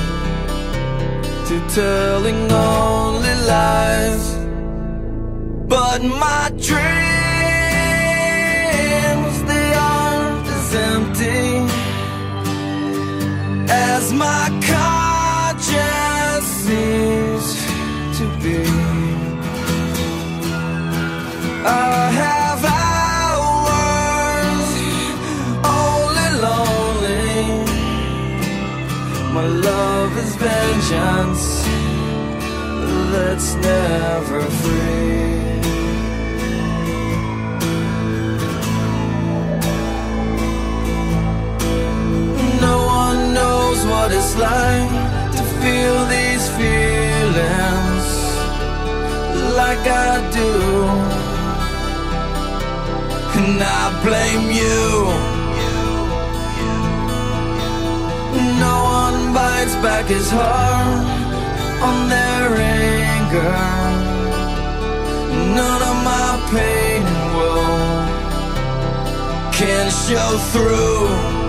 to 1.47 1.55
telling 1.73 2.51
only 2.51 3.35
lies. 3.47 4.34
But 5.97 6.03
my 6.03 6.49
dreams, 6.49 6.75
they 9.49 9.69
aren't 9.73 10.47
as 10.57 10.75
empty 10.91 11.47
as 13.71 14.11
my 14.11 14.45
conscience 14.73 16.47
seems 16.65 17.45
to 18.17 18.25
be. 18.43 18.59
I 21.63 22.11
have 22.23 22.61
hours 22.81 23.89
only 25.63 26.29
lonely. 26.45 27.39
My 29.33 29.47
love 29.47 30.11
is 30.17 30.35
vengeance 30.35 31.45
that's 33.13 33.49
never 33.55 34.41
free. 34.41 35.54
What 43.89 44.11
it's 44.11 44.35
like 44.35 44.89
to 45.37 45.43
feel 45.61 45.97
these 46.15 46.45
feelings 46.59 48.05
like 49.59 49.85
I 50.09 50.13
do. 50.39 50.51
And 53.37 53.61
I 53.61 53.83
blame 54.05 54.47
you. 54.61 54.85
No 58.65 58.75
one 59.01 59.33
bites 59.33 59.75
back 59.85 60.05
his 60.05 60.29
heart 60.31 61.05
on 61.87 61.97
their 62.09 62.47
anger. 62.89 63.55
None 65.59 65.81
of 65.91 65.97
my 66.11 66.29
pain 66.53 67.03
and 67.35 68.15
can 69.53 69.85
show 69.91 70.31
through. 70.51 71.44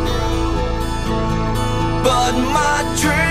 But 2.07 2.35
my 2.61 2.79
dreams, 3.03 3.27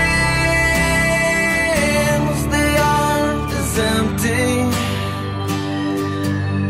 they 2.54 2.72
aren't 2.76 3.50
as 3.62 3.72
empty 3.96 4.48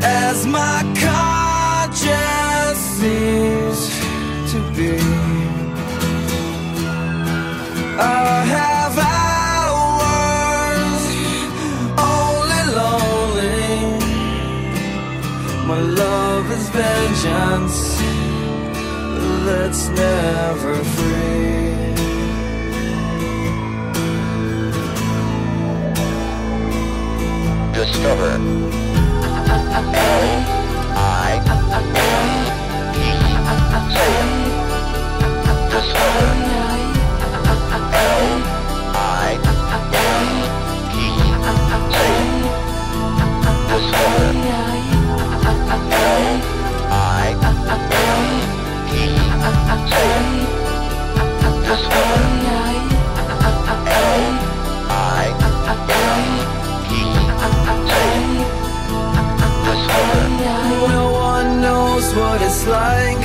as 0.06 0.46
my 0.46 0.78
conscience 1.04 2.80
seems 2.98 3.80
to 4.52 4.58
be. 4.76 4.94
I 7.98 8.44
have 8.56 8.94
hours 9.18 10.26
only 12.14 12.62
lonely. 12.80 13.74
My 15.66 15.80
love 15.80 16.46
is 16.52 16.66
vengeance 16.68 17.78
that's 19.46 19.82
never 19.88 20.74
like 62.66 63.15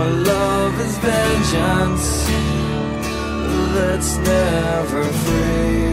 My 0.00 0.08
love 0.08 0.80
is 0.80 0.96
vengeance 0.96 2.06
that's 3.74 4.16
never 4.16 5.04
free. 5.04 5.90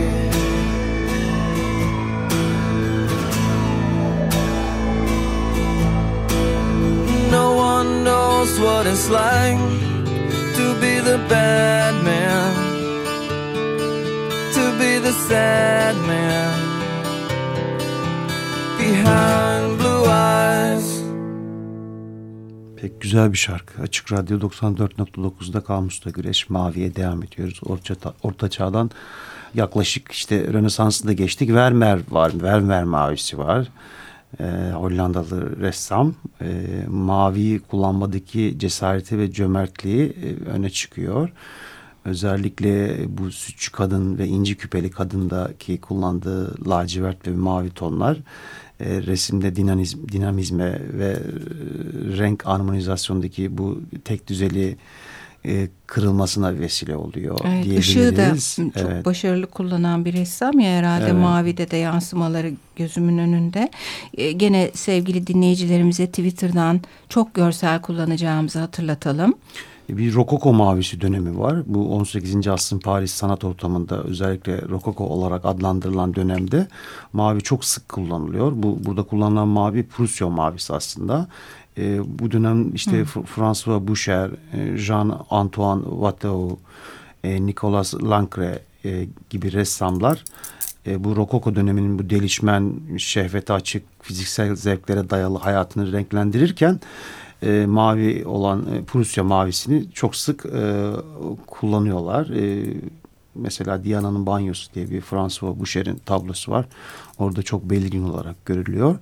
No 7.29 7.47
one 7.57 8.05
knows 8.05 8.57
what 8.61 8.87
it's 8.87 9.09
like 9.09 9.59
to 10.57 10.65
be 10.79 11.01
the 11.09 11.17
bad 11.27 11.93
man, 12.05 12.53
to 14.55 14.63
be 14.79 14.99
the 14.99 15.11
sad 15.27 15.97
man 16.07 16.53
behind 18.77 19.77
blue 19.77 20.05
eyes. 20.05 20.96
Pek 22.81 23.01
güzel 23.01 23.33
bir 23.33 23.37
şarkı. 23.37 23.81
Açık 23.81 24.11
Radyo 24.11 24.39
94.9'da 24.39 25.61
Kamus'ta 25.61 26.09
Güreş 26.09 26.49
Mavi'ye 26.49 26.95
devam 26.95 27.23
ediyoruz. 27.23 27.59
Orta, 27.65 28.13
orta 28.23 28.49
çağdan 28.49 28.91
yaklaşık 29.53 30.11
işte 30.11 30.53
Rönesans'ı 30.53 31.07
da 31.07 31.13
geçtik. 31.13 31.53
Vermeer 31.53 31.99
var. 32.09 32.31
Vermeer 32.41 32.83
mavisi 32.83 33.37
var. 33.37 33.67
Ee, 34.39 34.71
Hollandalı 34.73 35.59
ressam. 35.59 36.13
Ee, 36.41 36.45
maviyi 36.87 37.59
kullanmadaki 37.59 38.55
cesareti 38.57 39.19
ve 39.19 39.31
cömertliği 39.31 40.05
e, 40.05 40.49
öne 40.49 40.69
çıkıyor. 40.69 41.29
Özellikle 42.05 42.97
bu 43.17 43.31
sütçü 43.31 43.71
kadın 43.71 44.17
ve 44.17 44.27
inci 44.27 44.57
küpeli 44.57 44.91
kadındaki 44.91 45.81
kullandığı 45.81 46.69
lacivert 46.69 47.27
ve 47.27 47.31
mavi 47.31 47.69
tonlar 47.69 48.17
e, 48.79 49.01
resimde 49.01 49.55
dinamizm, 49.55 49.97
dinamizme 50.11 50.79
ve 50.93 51.05
e, 51.07 51.17
renk 52.17 52.45
harmonizasyondaki 52.45 53.57
bu 53.57 53.81
tek 54.05 54.27
düzeli 54.27 54.77
e, 55.45 55.67
kırılmasına 55.87 56.59
vesile 56.59 56.95
oluyor 56.95 57.39
Evet, 57.47 57.63
diyebiliriz. 57.63 57.87
ışığı 57.89 58.17
da 58.17 58.35
çok 58.81 58.91
Evet. 58.91 59.05
başarılı 59.05 59.47
kullanan 59.47 60.05
bir 60.05 60.13
ressam 60.13 60.59
ya 60.59 60.69
herhalde 60.71 61.05
Evet. 61.05 61.13
mavide 61.21 61.71
de 61.71 61.77
yansımaları 61.77 62.51
gözümün 62.75 63.17
önünde. 63.17 63.69
Ee, 64.17 64.31
gene 64.31 64.71
sevgili 64.73 65.27
dinleyicilerimize 65.27 66.07
Twitter'dan 66.07 66.81
çok 67.09 67.33
görsel 67.33 67.81
kullanacağımızı 67.81 68.59
hatırlatalım. 68.59 69.33
Bir 69.89 70.13
rokoko 70.13 70.53
mavisi 70.53 71.01
dönemi 71.01 71.39
var. 71.39 71.63
Bu 71.65 71.95
18. 71.95 72.47
asrın 72.47 72.79
Paris 72.79 73.11
sanat 73.11 73.43
ortamında 73.43 74.03
özellikle 74.03 74.61
rokoko 74.61 75.03
olarak 75.03 75.45
adlandırılan 75.45 76.15
dönemde 76.15 76.67
mavi 77.13 77.41
çok 77.41 77.65
sık 77.65 77.89
kullanılıyor. 77.89 78.51
Bu 78.55 78.85
burada 78.85 79.03
kullanılan 79.03 79.47
mavi 79.47 79.83
Prusya 79.87 80.29
mavisi 80.29 80.73
aslında. 80.73 81.27
Ee, 81.77 82.19
bu 82.19 82.31
dönem 82.31 82.75
işte 82.75 83.05
F- 83.05 83.21
François 83.21 83.87
Boucher, 83.87 84.29
e, 84.53 84.77
Jean-Antoine 84.77 85.83
Watteau, 85.83 86.59
e, 87.23 87.45
Nicolas 87.45 87.93
Lancre 87.93 88.59
e, 88.85 89.07
gibi 89.29 89.51
ressamlar 89.51 90.23
e, 90.87 91.03
bu 91.03 91.15
rokoko 91.15 91.55
döneminin 91.55 91.99
bu 91.99 92.09
delişmen, 92.09 92.73
şehvete 92.97 93.53
açık, 93.53 93.83
fiziksel 94.01 94.55
zevklere 94.55 95.09
dayalı 95.09 95.37
hayatını 95.37 95.91
renklendirirken 95.91 96.79
e, 97.43 97.65
mavi 97.65 98.25
olan 98.25 98.65
e, 98.73 98.83
Prusya 98.83 99.23
mavisini 99.23 99.91
çok 99.91 100.15
sık 100.15 100.45
e, 100.45 100.91
kullanıyorlar. 101.47 102.29
E, 102.29 102.73
mesela 103.35 103.83
Diana'nın 103.83 104.25
banyosu 104.25 104.73
diye 104.73 104.89
bir 104.89 105.01
François 105.01 105.59
Boucher'in 105.59 105.95
tablosu 106.05 106.51
var. 106.51 106.65
Orada 107.17 107.41
çok 107.41 107.69
belirgin 107.69 108.03
olarak 108.03 108.45
görülüyor. 108.45 108.95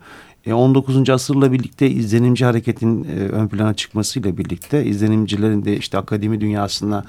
E, 0.45 0.53
19. 0.53 1.09
asırla 1.09 1.51
birlikte 1.51 1.89
izlenimci 1.89 2.45
hareketin 2.45 3.03
e, 3.03 3.07
ön 3.19 3.47
plana 3.47 3.73
çıkmasıyla 3.73 4.37
birlikte 4.37 4.85
izlenimcilerin 4.85 5.65
de 5.65 5.77
işte 5.77 5.97
akademi 5.97 6.41
dünyasına 6.41 7.03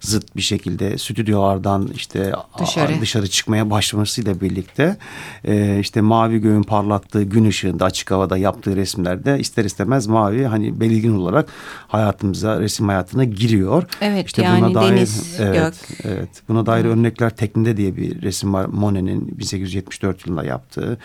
zıt 0.00 0.36
bir 0.36 0.42
şekilde 0.42 0.98
stüdyolardan 0.98 1.88
işte 1.94 2.32
Dışarı. 2.58 3.00
dışarı 3.00 3.26
çıkmaya 3.28 3.70
başlamasıyla 3.70 4.40
birlikte 4.40 4.96
e, 5.44 5.78
işte 5.80 6.00
mavi 6.00 6.38
göğün 6.38 6.62
parlattığı 6.62 7.22
gün 7.22 7.44
ışığında 7.44 7.84
açık 7.84 8.10
havada 8.10 8.36
yaptığı 8.36 8.76
resimlerde 8.76 9.38
ister 9.38 9.64
istemez 9.64 10.06
mavi 10.06 10.44
hani 10.44 10.80
belirgin 10.80 11.14
olarak 11.14 11.48
hayatımıza 11.88 12.60
resim 12.60 12.88
hayatına 12.88 13.24
giriyor. 13.24 13.84
Evet, 14.00 14.26
İşte 14.26 14.42
yani 14.42 14.60
buna 14.64 14.74
dair, 14.74 14.96
deniz, 14.96 15.36
evet, 15.40 15.54
gök. 15.54 15.98
Evet. 16.04 16.28
Buna 16.48 16.66
dair 16.66 16.84
örnekler 16.84 17.30
Tekninde 17.30 17.76
diye 17.76 17.96
bir 17.96 18.22
resim 18.22 18.54
var. 18.54 18.64
Monet'in 18.64 19.38
1874 19.38 20.26
yılında 20.26 20.44
yaptığı. 20.44 20.98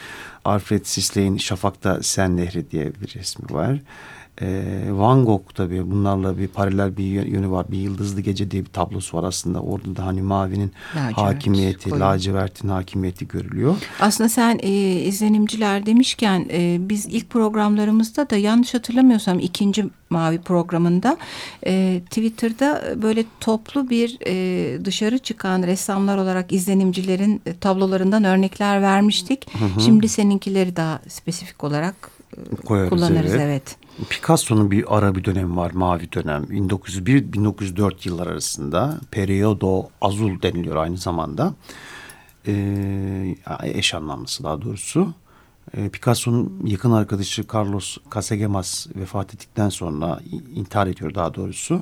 Alfred 0.45 0.85
Sisley'in 0.85 1.37
Şafak'ta 1.37 2.03
Sen 2.03 2.37
Nehri 2.37 2.71
diye 2.71 2.85
bir 3.01 3.15
resmi 3.15 3.53
var. 3.53 3.79
Ee, 4.41 4.85
Van 4.89 5.25
Gogh 5.25 5.41
tabii 5.53 5.91
bunlarla 5.91 6.37
bir 6.37 6.47
paralel 6.47 6.97
bir 6.97 7.03
yönü 7.03 7.51
var. 7.51 7.65
Bir 7.71 7.77
Yıldızlı 7.77 8.21
Gece 8.21 8.51
diye 8.51 8.65
bir 8.65 8.69
tablosu 8.69 9.17
var 9.17 9.23
aslında. 9.23 9.61
Orada 9.61 9.95
da 9.95 10.05
hani 10.05 10.21
mavinin 10.21 10.71
Lacivert, 10.95 11.17
hakimiyeti, 11.17 11.89
koyu. 11.89 12.01
lacivertin 12.01 12.69
hakimiyeti 12.69 13.27
görülüyor. 13.27 13.75
Aslında 13.99 14.29
sen 14.29 14.59
e, 14.63 14.69
izlenimciler 14.91 15.85
demişken 15.85 16.45
e, 16.51 16.77
biz 16.79 17.05
ilk 17.05 17.29
programlarımızda 17.29 18.29
da 18.29 18.35
yanlış 18.35 18.73
hatırlamıyorsam 18.73 19.39
ikinci 19.39 19.85
mavi 20.09 20.37
programında 20.41 21.17
e, 21.67 22.01
Twitter'da 22.05 22.83
böyle 23.01 23.25
toplu 23.39 23.89
bir 23.89 24.17
e, 24.27 24.85
dışarı 24.85 25.17
çıkan 25.17 25.63
ressamlar 25.63 26.17
olarak 26.17 26.51
izlenimcilerin 26.51 27.41
e, 27.45 27.53
tablolarından 27.53 28.23
örnekler 28.23 28.81
vermiştik. 28.81 29.47
Şimdi 29.79 30.09
seninkileri 30.09 30.75
daha 30.75 30.99
spesifik 31.07 31.63
olarak 31.63 31.95
e, 32.37 32.55
Koyarız, 32.55 32.89
kullanırız 32.89 33.31
evet. 33.31 33.41
evet. 33.41 33.84
Picasso'nun 34.09 34.71
bir 34.71 34.97
ara 34.97 35.15
bir 35.15 35.23
dönemi 35.23 35.55
var 35.55 35.71
mavi 35.71 36.11
dönem. 36.11 36.43
1901-1904 36.43 38.07
yıllar 38.07 38.27
arasında 38.27 38.97
periodo 39.11 39.89
azul 40.01 40.41
deniliyor 40.41 40.75
aynı 40.75 40.97
zamanda. 40.97 41.53
Ee, 42.47 43.35
eş 43.63 43.93
anlamlısı 43.93 44.43
daha 44.43 44.61
doğrusu. 44.61 45.13
Ee, 45.77 45.89
Picasso'nun 45.89 46.61
yakın 46.65 46.91
arkadaşı 46.91 47.45
Carlos 47.53 47.97
Casagemas 48.13 48.87
vefat 48.95 49.33
ettikten 49.33 49.69
sonra 49.69 50.19
intihar 50.55 50.87
ediyor 50.87 51.15
daha 51.15 51.33
doğrusu. 51.33 51.81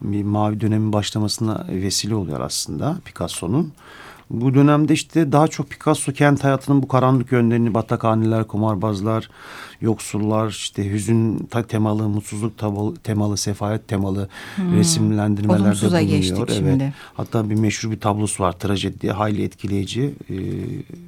Bir 0.00 0.22
mavi 0.22 0.60
dönemin 0.60 0.92
başlamasına 0.92 1.66
vesile 1.68 2.14
oluyor 2.14 2.40
aslında 2.40 2.98
Picasso'nun. 3.04 3.72
Bu 4.30 4.54
dönemde 4.54 4.92
işte 4.92 5.32
daha 5.32 5.48
çok 5.48 5.70
Picasso 5.70 6.12
kent 6.12 6.44
hayatının 6.44 6.82
bu 6.82 6.88
karanlık 6.88 7.32
yönlerini 7.32 7.74
batakhaneler, 7.74 8.44
kumarbazlar, 8.44 9.30
yoksullar, 9.80 10.48
işte 10.48 10.90
hüzün 10.90 11.48
temalı, 11.68 12.08
mutsuzluk 12.08 12.58
tabalı- 12.58 12.96
temalı, 12.96 13.36
sefalet 13.36 13.88
temalı 13.88 14.28
resimlendirmelerde 14.58 15.58
Hmm. 15.60 15.66
Olumsuza 15.66 15.98
bulunuyor. 16.00 16.16
geçtik 16.16 16.50
şimdi. 16.50 16.94
Hatta 17.14 17.50
bir 17.50 17.54
meşhur 17.54 17.90
bir 17.90 18.00
tablosu 18.00 18.42
var 18.42 18.52
trajedi 18.58 19.00
diye 19.00 19.12
hayli 19.12 19.42
etkileyici. 19.42 20.14
Ee, 20.30 20.34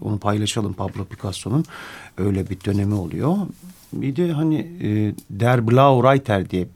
onu 0.00 0.18
paylaşalım 0.18 0.72
Pablo 0.72 1.04
Picasso'nun. 1.04 1.64
Öyle 2.18 2.50
bir 2.50 2.58
dönemi 2.64 2.94
oluyor. 2.94 3.36
Bir 3.92 4.16
de 4.16 4.32
hani 4.32 4.56
e, 4.82 5.14
Der 5.30 5.68
Blau 5.68 6.04
Reiter 6.04 6.50
diye 6.50 6.66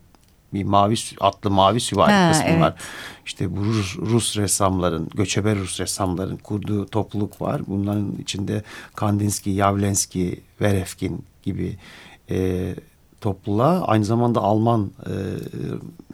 bir 0.53 0.63
mavi 0.63 0.95
atlı 1.19 1.51
mavi 1.51 1.79
süvari 1.79 2.11
Ha, 2.11 2.31
kısmı 2.31 2.45
evet. 2.49 2.61
var. 2.61 2.73
İşte 3.25 3.57
bu 3.57 3.65
Rus, 3.65 3.97
Rus 3.97 4.37
ressamların, 4.37 5.09
göçebe 5.13 5.55
Rus 5.55 5.79
ressamların 5.79 6.37
kurduğu 6.37 6.85
topluluk 6.85 7.41
var. 7.41 7.61
Bunların 7.67 8.11
içinde 8.21 8.63
Kandinsky, 8.95 9.55
Yavlenski, 9.55 10.41
Verefkin 10.61 11.25
gibi 11.43 11.77
e, 12.29 12.75
topluluğa 13.21 13.81
aynı 13.87 14.05
zamanda 14.05 14.39
Alman 14.39 14.91
e, 15.05 15.11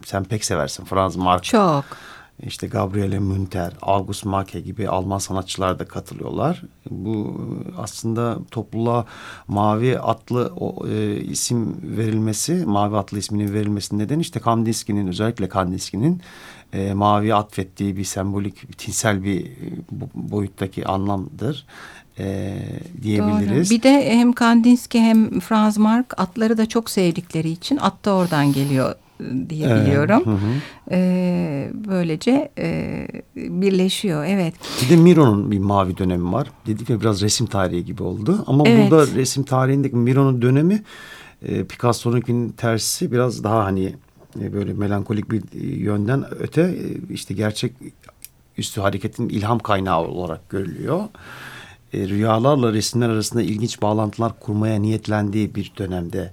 sen 0.05 0.23
pek 0.23 0.45
seversin 0.45 0.85
Franz 0.85 1.15
Marc 1.15 1.43
Çok. 1.43 1.85
İşte 2.43 2.67
Gabriele 2.67 3.19
Münter, 3.19 3.73
August 3.81 4.25
Macke 4.25 4.59
gibi 4.59 4.89
Alman 4.89 5.17
sanatçılar 5.17 5.79
da 5.79 5.85
katılıyorlar. 5.85 6.61
Bu 6.89 7.41
aslında 7.77 8.39
topluluğa 8.51 9.05
Mavi 9.47 9.99
adlı 9.99 10.53
o, 10.55 10.87
e, 10.87 11.15
isim 11.15 11.77
verilmesi, 11.97 12.65
Mavi 12.65 12.97
adlı 12.97 13.17
isminin 13.17 13.53
verilmesinin 13.53 13.99
nedeni 13.99 14.21
işte 14.21 14.39
Kandinsky'nin 14.39 15.07
özellikle 15.07 15.49
Kandinsky'nin 15.49 16.21
e, 16.73 16.93
mavi 16.93 17.35
atfettiği 17.35 17.97
bir 17.97 18.03
sembolik, 18.03 18.77
tinsel 18.77 19.23
bir 19.23 19.45
e, 19.45 19.49
boyuttaki 20.15 20.87
anlamdır 20.87 21.65
e, 22.19 22.57
diyebiliriz. 23.01 23.69
Doğru. 23.69 23.77
Bir 23.77 23.83
de 23.83 24.09
hem 24.09 24.33
Kandinsky 24.33 25.03
hem 25.03 25.39
Franz 25.39 25.77
Marc 25.77 26.07
atları 26.17 26.57
da 26.57 26.65
çok 26.65 26.89
sevdikleri 26.89 27.49
için 27.49 27.77
at 27.77 28.05
da 28.05 28.13
oradan 28.15 28.53
geliyor 28.53 28.95
diye 29.49 29.67
Evet, 29.67 29.85
biliyorum. 29.87 30.25
hı 30.25 30.31
hı. 30.31 30.53
Ee, 30.91 31.69
böylece 31.73 32.51
e, 32.57 33.07
birleşiyor. 33.35 34.25
Evet. 34.25 34.53
Bir 34.83 34.89
de 34.89 34.95
Miro'nun 35.01 35.51
bir 35.51 35.59
mavi 35.59 35.97
dönemi 35.97 36.31
var. 36.31 36.51
Dedik 36.67 36.89
ya 36.89 37.01
biraz 37.01 37.21
resim 37.21 37.47
tarihi 37.47 37.85
gibi 37.85 38.03
oldu. 38.03 38.43
Ama 38.47 38.63
Evet. 38.67 38.91
burada 38.91 39.15
resim 39.15 39.43
tarihindeki 39.43 39.95
Miro'nun 39.95 40.41
dönemi 40.41 40.83
e, 41.41 41.63
Picasso'nunkinin 41.63 42.49
tersi 42.49 43.11
biraz 43.11 43.43
daha 43.43 43.63
hani 43.65 43.95
e, 44.41 44.53
böyle 44.53 44.73
melankolik 44.73 45.31
bir 45.31 45.41
e, 45.41 45.65
yönden 45.75 46.25
öte 46.39 46.61
e, 46.61 47.13
işte 47.13 47.33
gerçek 47.33 47.73
üstü 48.57 48.81
hareketin 48.81 49.29
ilham 49.29 49.59
kaynağı 49.59 49.99
olarak 50.01 50.49
görülüyor. 50.49 50.99
E, 51.93 52.09
rüyalarla 52.09 52.73
resimler 52.73 53.09
arasında 53.09 53.41
ilginç 53.41 53.81
bağlantılar 53.81 54.39
kurmaya 54.39 54.79
niyetlendiği 54.79 55.55
bir 55.55 55.71
dönemde 55.77 56.31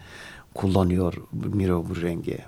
kullanıyor 0.54 1.14
Miro 1.32 1.84
bu 1.88 2.02
rengi. 2.02 2.38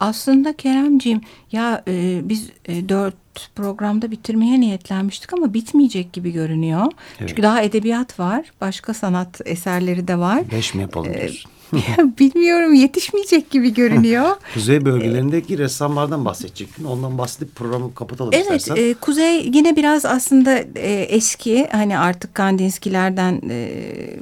Aslında 0.00 0.56
Keremciğim 0.56 1.20
ya 1.52 1.82
e, 1.88 2.20
biz 2.24 2.50
e, 2.64 2.88
dört 2.88 3.14
programda 3.54 4.10
bitirmeye 4.10 4.60
niyetlenmiştik 4.60 5.32
ama 5.32 5.54
bitmeyecek 5.54 6.12
gibi 6.12 6.32
görünüyor. 6.32 6.82
Evet. 7.18 7.28
Çünkü 7.28 7.42
daha 7.42 7.62
edebiyat 7.62 8.20
var. 8.20 8.52
Başka 8.60 8.94
sanat 8.94 9.40
eserleri 9.44 10.08
de 10.08 10.18
var. 10.18 10.50
Beş 10.50 10.74
mi 10.74 10.82
yapalım 10.82 11.14
diyorsun? 11.14 11.50
Bilmiyorum 12.18 12.74
yetişmeyecek 12.74 13.50
gibi 13.50 13.74
görünüyor. 13.74 14.24
Kuzey 14.54 14.84
bölgelerindeki 14.84 15.58
ressamlardan 15.58 16.24
bahsedecektin. 16.24 16.84
Ondan 16.84 17.18
bahsedip 17.18 17.54
programı 17.56 17.94
kapatalım 17.94 18.30
Evet, 18.34 18.60
istersen. 18.60 18.84
e, 18.90 18.94
Kuzey 18.94 19.50
yine 19.54 19.76
biraz 19.76 20.04
aslında 20.04 20.58
e, 20.76 20.92
eski 20.92 21.66
hani 21.72 21.98
artık 21.98 22.34
Kandinsky'lerden 22.34 23.42
e, 23.50 23.70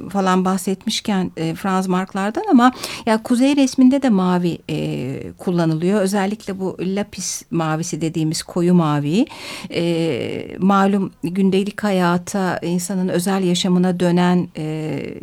falan 0.09 0.45
bahsetmişken 0.45 1.31
e, 1.37 1.55
Franz 1.55 1.87
Mark'lardan 1.87 2.43
ama 2.51 2.71
ya 3.05 3.23
Kuzey 3.23 3.55
resminde 3.55 4.01
de 4.01 4.09
mavi 4.09 4.57
e, 4.69 5.17
kullanılıyor. 5.37 6.01
Özellikle 6.01 6.59
bu 6.59 6.77
lapis 6.81 7.43
mavisi 7.51 8.01
dediğimiz 8.01 8.43
koyu 8.43 8.73
mavi. 8.73 9.25
E, 9.73 10.57
malum 10.59 11.11
gündelik 11.23 11.83
hayata, 11.83 12.57
insanın 12.61 13.07
özel 13.07 13.43
yaşamına 13.43 13.99
dönen 13.99 14.47
e, 14.57 14.63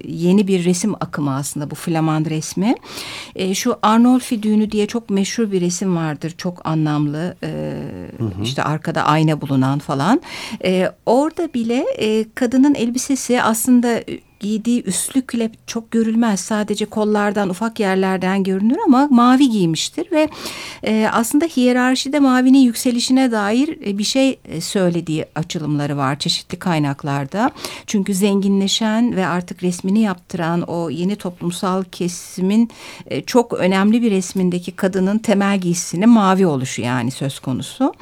yeni 0.04 0.48
bir 0.48 0.64
resim 0.64 0.94
akımı 0.94 1.34
aslında 1.34 1.70
bu 1.70 1.74
Flamand 2.18 2.26
resmi. 2.26 2.74
E, 3.36 3.54
şu 3.54 3.76
Arnolfi 3.82 4.42
düğünü 4.42 4.70
diye 4.70 4.86
çok 4.86 5.10
meşhur 5.10 5.52
bir 5.52 5.60
resim 5.60 5.96
vardır. 5.96 6.34
Çok 6.38 6.66
anlamlı. 6.66 7.36
E, 7.42 7.72
işte 8.42 8.62
arkada 8.62 9.02
ayna 9.02 9.40
bulunan 9.40 9.78
falan. 9.78 10.20
E, 10.64 10.90
orada 11.06 11.54
bile 11.54 11.84
e, 11.98 12.24
kadının 12.34 12.74
elbisesi 12.74 13.42
aslında 13.42 14.02
giydiği 14.40 14.82
üstlükle 14.82 15.50
çok 15.66 15.90
görülmez. 15.90 16.40
Sadece 16.40 16.84
kollardan 16.84 17.48
ufak 17.50 17.80
yerlerden 17.80 18.42
görünür 18.42 18.78
ama 18.86 19.08
mavi 19.10 19.50
giymiştir 19.50 20.12
ve 20.12 20.28
e, 20.84 21.08
aslında 21.12 21.44
hiyerarşide 21.44 22.18
mavinin 22.18 22.58
yükselişine 22.58 23.32
dair 23.32 23.68
e, 23.86 23.98
bir 23.98 24.04
şey 24.04 24.38
e, 24.44 24.60
söylediği 24.60 25.24
açılımları 25.34 25.96
var 25.96 26.18
çeşitli 26.18 26.58
kaynaklarda. 26.58 27.50
Çünkü 27.86 28.14
zenginleşen 28.14 29.16
ve 29.16 29.26
artık 29.26 29.62
resmini 29.62 30.00
yaptıran 30.00 30.62
o 30.62 30.90
yeni 30.90 31.16
toplumsal 31.16 31.84
kesimin 31.84 32.70
e, 33.06 33.20
çok 33.20 33.52
önemli 33.52 34.02
bir 34.02 34.10
resmindeki 34.10 34.72
kadının 34.72 35.18
temel 35.18 35.60
giysisinin 35.60 36.08
mavi 36.08 36.46
oluşu 36.46 36.82
yani 36.82 37.10
söz 37.10 37.38
konusu. 37.38 37.94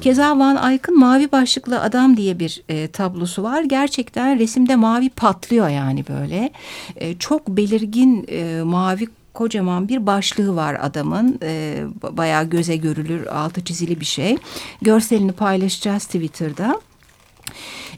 Keza 0.00 0.38
Van 0.38 0.70
Eyck'ın 0.70 0.98
Mavi 0.98 1.32
Başlıklı 1.32 1.80
Adam 1.80 2.16
diye 2.16 2.38
bir 2.38 2.62
e, 2.68 2.88
tablosu 2.88 3.42
var. 3.42 3.62
Gerçekten 3.62 4.38
resimde 4.38 4.76
mavi 4.76 5.08
patlıyor 5.08 5.68
yani 5.68 5.79
böyle. 6.08 6.50
E, 6.96 7.18
çok 7.18 7.48
belirgin 7.48 8.26
e, 8.28 8.62
mavi 8.62 9.06
kocaman 9.34 9.88
bir 9.88 10.06
başlığı 10.06 10.56
var 10.56 10.76
adamın. 10.80 11.38
E, 11.42 11.82
bayağı 12.12 12.44
göze 12.50 12.76
görülür, 12.76 13.26
altı 13.26 13.64
çizili 13.64 14.00
bir 14.00 14.04
şey. 14.04 14.36
Görselini 14.82 15.32
paylaşacağız 15.32 16.04
Twitter'da. 16.04 16.80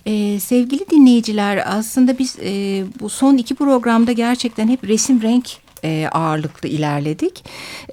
Ee, 0.07 0.41
sevgili 0.41 0.91
dinleyiciler 0.91 1.63
aslında 1.67 2.19
biz 2.19 2.37
e, 2.43 2.85
bu 3.01 3.09
son 3.09 3.37
iki 3.37 3.55
programda 3.55 4.13
gerçekten 4.13 4.69
hep 4.69 4.85
resim 4.85 5.23
renk 5.23 5.51
e, 5.85 6.09
ağırlıklı 6.13 6.69
ilerledik. 6.69 7.45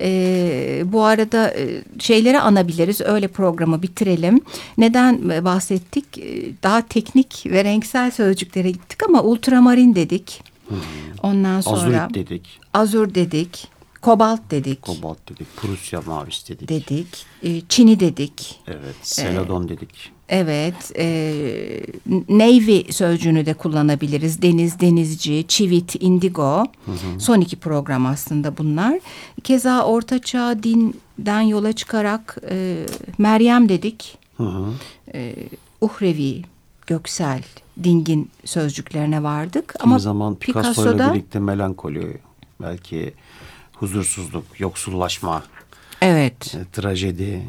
E, 0.01 0.83
bu 0.85 1.03
arada 1.03 1.51
e, 1.53 1.83
şeyleri 1.99 2.39
anabiliriz 2.39 3.01
öyle 3.01 3.27
programı 3.27 3.81
bitirelim. 3.81 4.41
Neden 4.77 5.29
e, 5.29 5.45
bahsettik? 5.45 6.17
E, 6.17 6.51
daha 6.63 6.81
teknik 6.87 7.43
ve 7.45 7.63
renksel 7.63 8.11
sözcüklere 8.11 8.71
gittik 8.71 9.03
ama 9.03 9.23
ultramarin 9.23 9.95
dedik. 9.95 10.41
Ondan 11.23 11.61
sonra 11.61 12.03
Azurit 12.03 12.13
dedik, 12.13 12.59
azur 12.73 13.15
dedik, 13.15 13.67
kobalt 14.01 14.51
dedik, 14.51 14.81
kobalt 14.81 15.29
dedik, 15.29 15.47
Prusya 15.55 16.01
mavisi 16.01 16.59
dedik. 16.59 16.69
dedik, 16.69 17.25
e, 17.43 17.61
çini 17.69 17.99
dedik. 17.99 18.59
Evet, 18.67 18.95
seladon 19.01 19.69
dedik. 19.69 20.11
Evet, 20.29 20.91
e, 20.97 21.33
Navy 22.29 22.91
sözcüğünü 22.91 23.45
de 23.45 23.53
kullanabiliriz. 23.53 24.41
Deniz, 24.41 24.79
denizci, 24.79 25.45
çivit, 25.47 25.95
indigo. 25.99 26.65
Son 27.19 27.41
iki 27.41 27.55
program 27.55 28.05
aslında 28.05 28.57
bunlar. 28.57 28.99
Keza 29.43 29.83
Ortaçağ 29.85 30.63
dinden 30.63 31.41
yola 31.41 31.73
çıkarak 31.73 32.37
e, 32.49 32.85
Meryem 33.17 33.69
dedik. 33.69 34.17
Hı 34.37 34.43
hı. 34.43 34.73
E, 35.13 35.35
Uhrevi, 35.81 36.41
Göksel, 36.87 37.43
Dingin 37.83 38.29
sözcüklerine 38.45 39.23
vardık. 39.23 39.67
Kimi 39.67 39.83
Ama 39.83 39.99
zaman 39.99 40.35
Picasso 40.35 40.59
ile 40.59 40.73
Picasso'da 40.73 41.13
birlikte 41.13 41.39
melankoli, 41.39 42.17
belki 42.61 43.13
huzursuzluk, 43.73 44.59
yoksullaşma, 44.59 45.43
evet 46.01 46.55
e, 46.55 46.59
trajedi. 46.71 47.43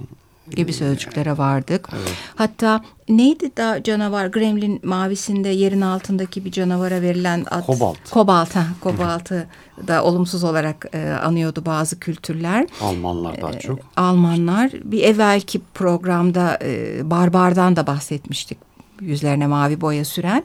Gibi 0.51 0.73
sözcüklere 0.73 1.39
vardık. 1.39 1.89
Hatta 2.35 2.81
neydi 3.09 3.57
da 3.57 3.83
canavar 3.83 4.27
Gremlin 4.27 4.81
mavisinde 4.83 5.49
yerin 5.49 5.81
altındaki 5.81 6.45
bir 6.45 6.53
canavara 6.53 7.03
verilen 7.03 7.47
ad? 7.51 7.67
Kobalt. 7.67 8.11
Kobalt. 8.11 8.57
Ha, 8.57 8.67
kobaltı 8.81 9.47
da 9.89 10.05
olumsuz 10.05 10.45
olarak 10.45 10.87
e, 10.93 11.11
anıyordu 11.11 11.63
bazı 11.67 12.01
kültürler. 12.01 12.67
Almanlar 12.81 13.43
daha 13.43 13.59
çok. 13.59 13.79
Almanlar 13.97 14.73
bir 14.85 15.03
evvelki 15.03 15.61
programda 15.75 16.59
e, 16.63 17.01
Barbar'dan 17.11 17.77
da 17.77 17.87
bahsetmiştik 17.87 18.70
yüzlerine 19.01 19.47
mavi 19.47 19.81
boya 19.81 20.05
süren. 20.05 20.43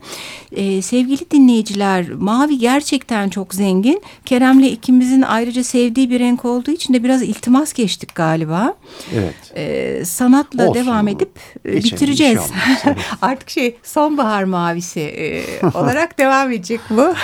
E, 0.52 0.82
sevgili 0.82 1.30
dinleyiciler 1.30 2.10
mavi 2.10 2.58
gerçekten 2.58 3.28
çok 3.28 3.54
zengin. 3.54 4.02
Kerem'le 4.24 4.62
ikimizin 4.62 5.22
ayrıca 5.22 5.64
sevdiği 5.64 6.10
bir 6.10 6.20
renk 6.20 6.44
olduğu 6.44 6.70
için 6.70 6.94
de 6.94 7.04
biraz 7.04 7.22
iltimas 7.22 7.72
geçtik 7.72 8.14
galiba. 8.14 8.74
Evet. 9.14 9.34
E, 9.56 10.04
sanatla 10.04 10.68
Olsun. 10.68 10.74
devam 10.84 11.08
edip 11.08 11.30
e, 11.64 11.72
Geçelim, 11.72 11.84
bitireceğiz. 11.96 12.40
şey 12.40 12.92
olmaz. 12.92 12.96
Artık 13.22 13.50
şey 13.50 13.76
sonbahar 13.82 14.44
mavisi 14.44 15.00
e, 15.00 15.44
olarak 15.74 16.18
devam 16.18 16.52
edecek 16.52 16.80
bu. 16.90 17.14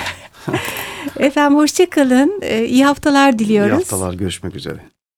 Efendim 1.19 1.59
hoşçakalın. 1.59 2.41
E, 2.43 2.65
iyi 2.65 2.85
haftalar 2.85 3.33
İyi 3.33 3.39
diliyoruz. 3.39 3.77
haftalar, 3.79 4.15
görüşmek 4.15 4.57
üzere. 4.57 4.79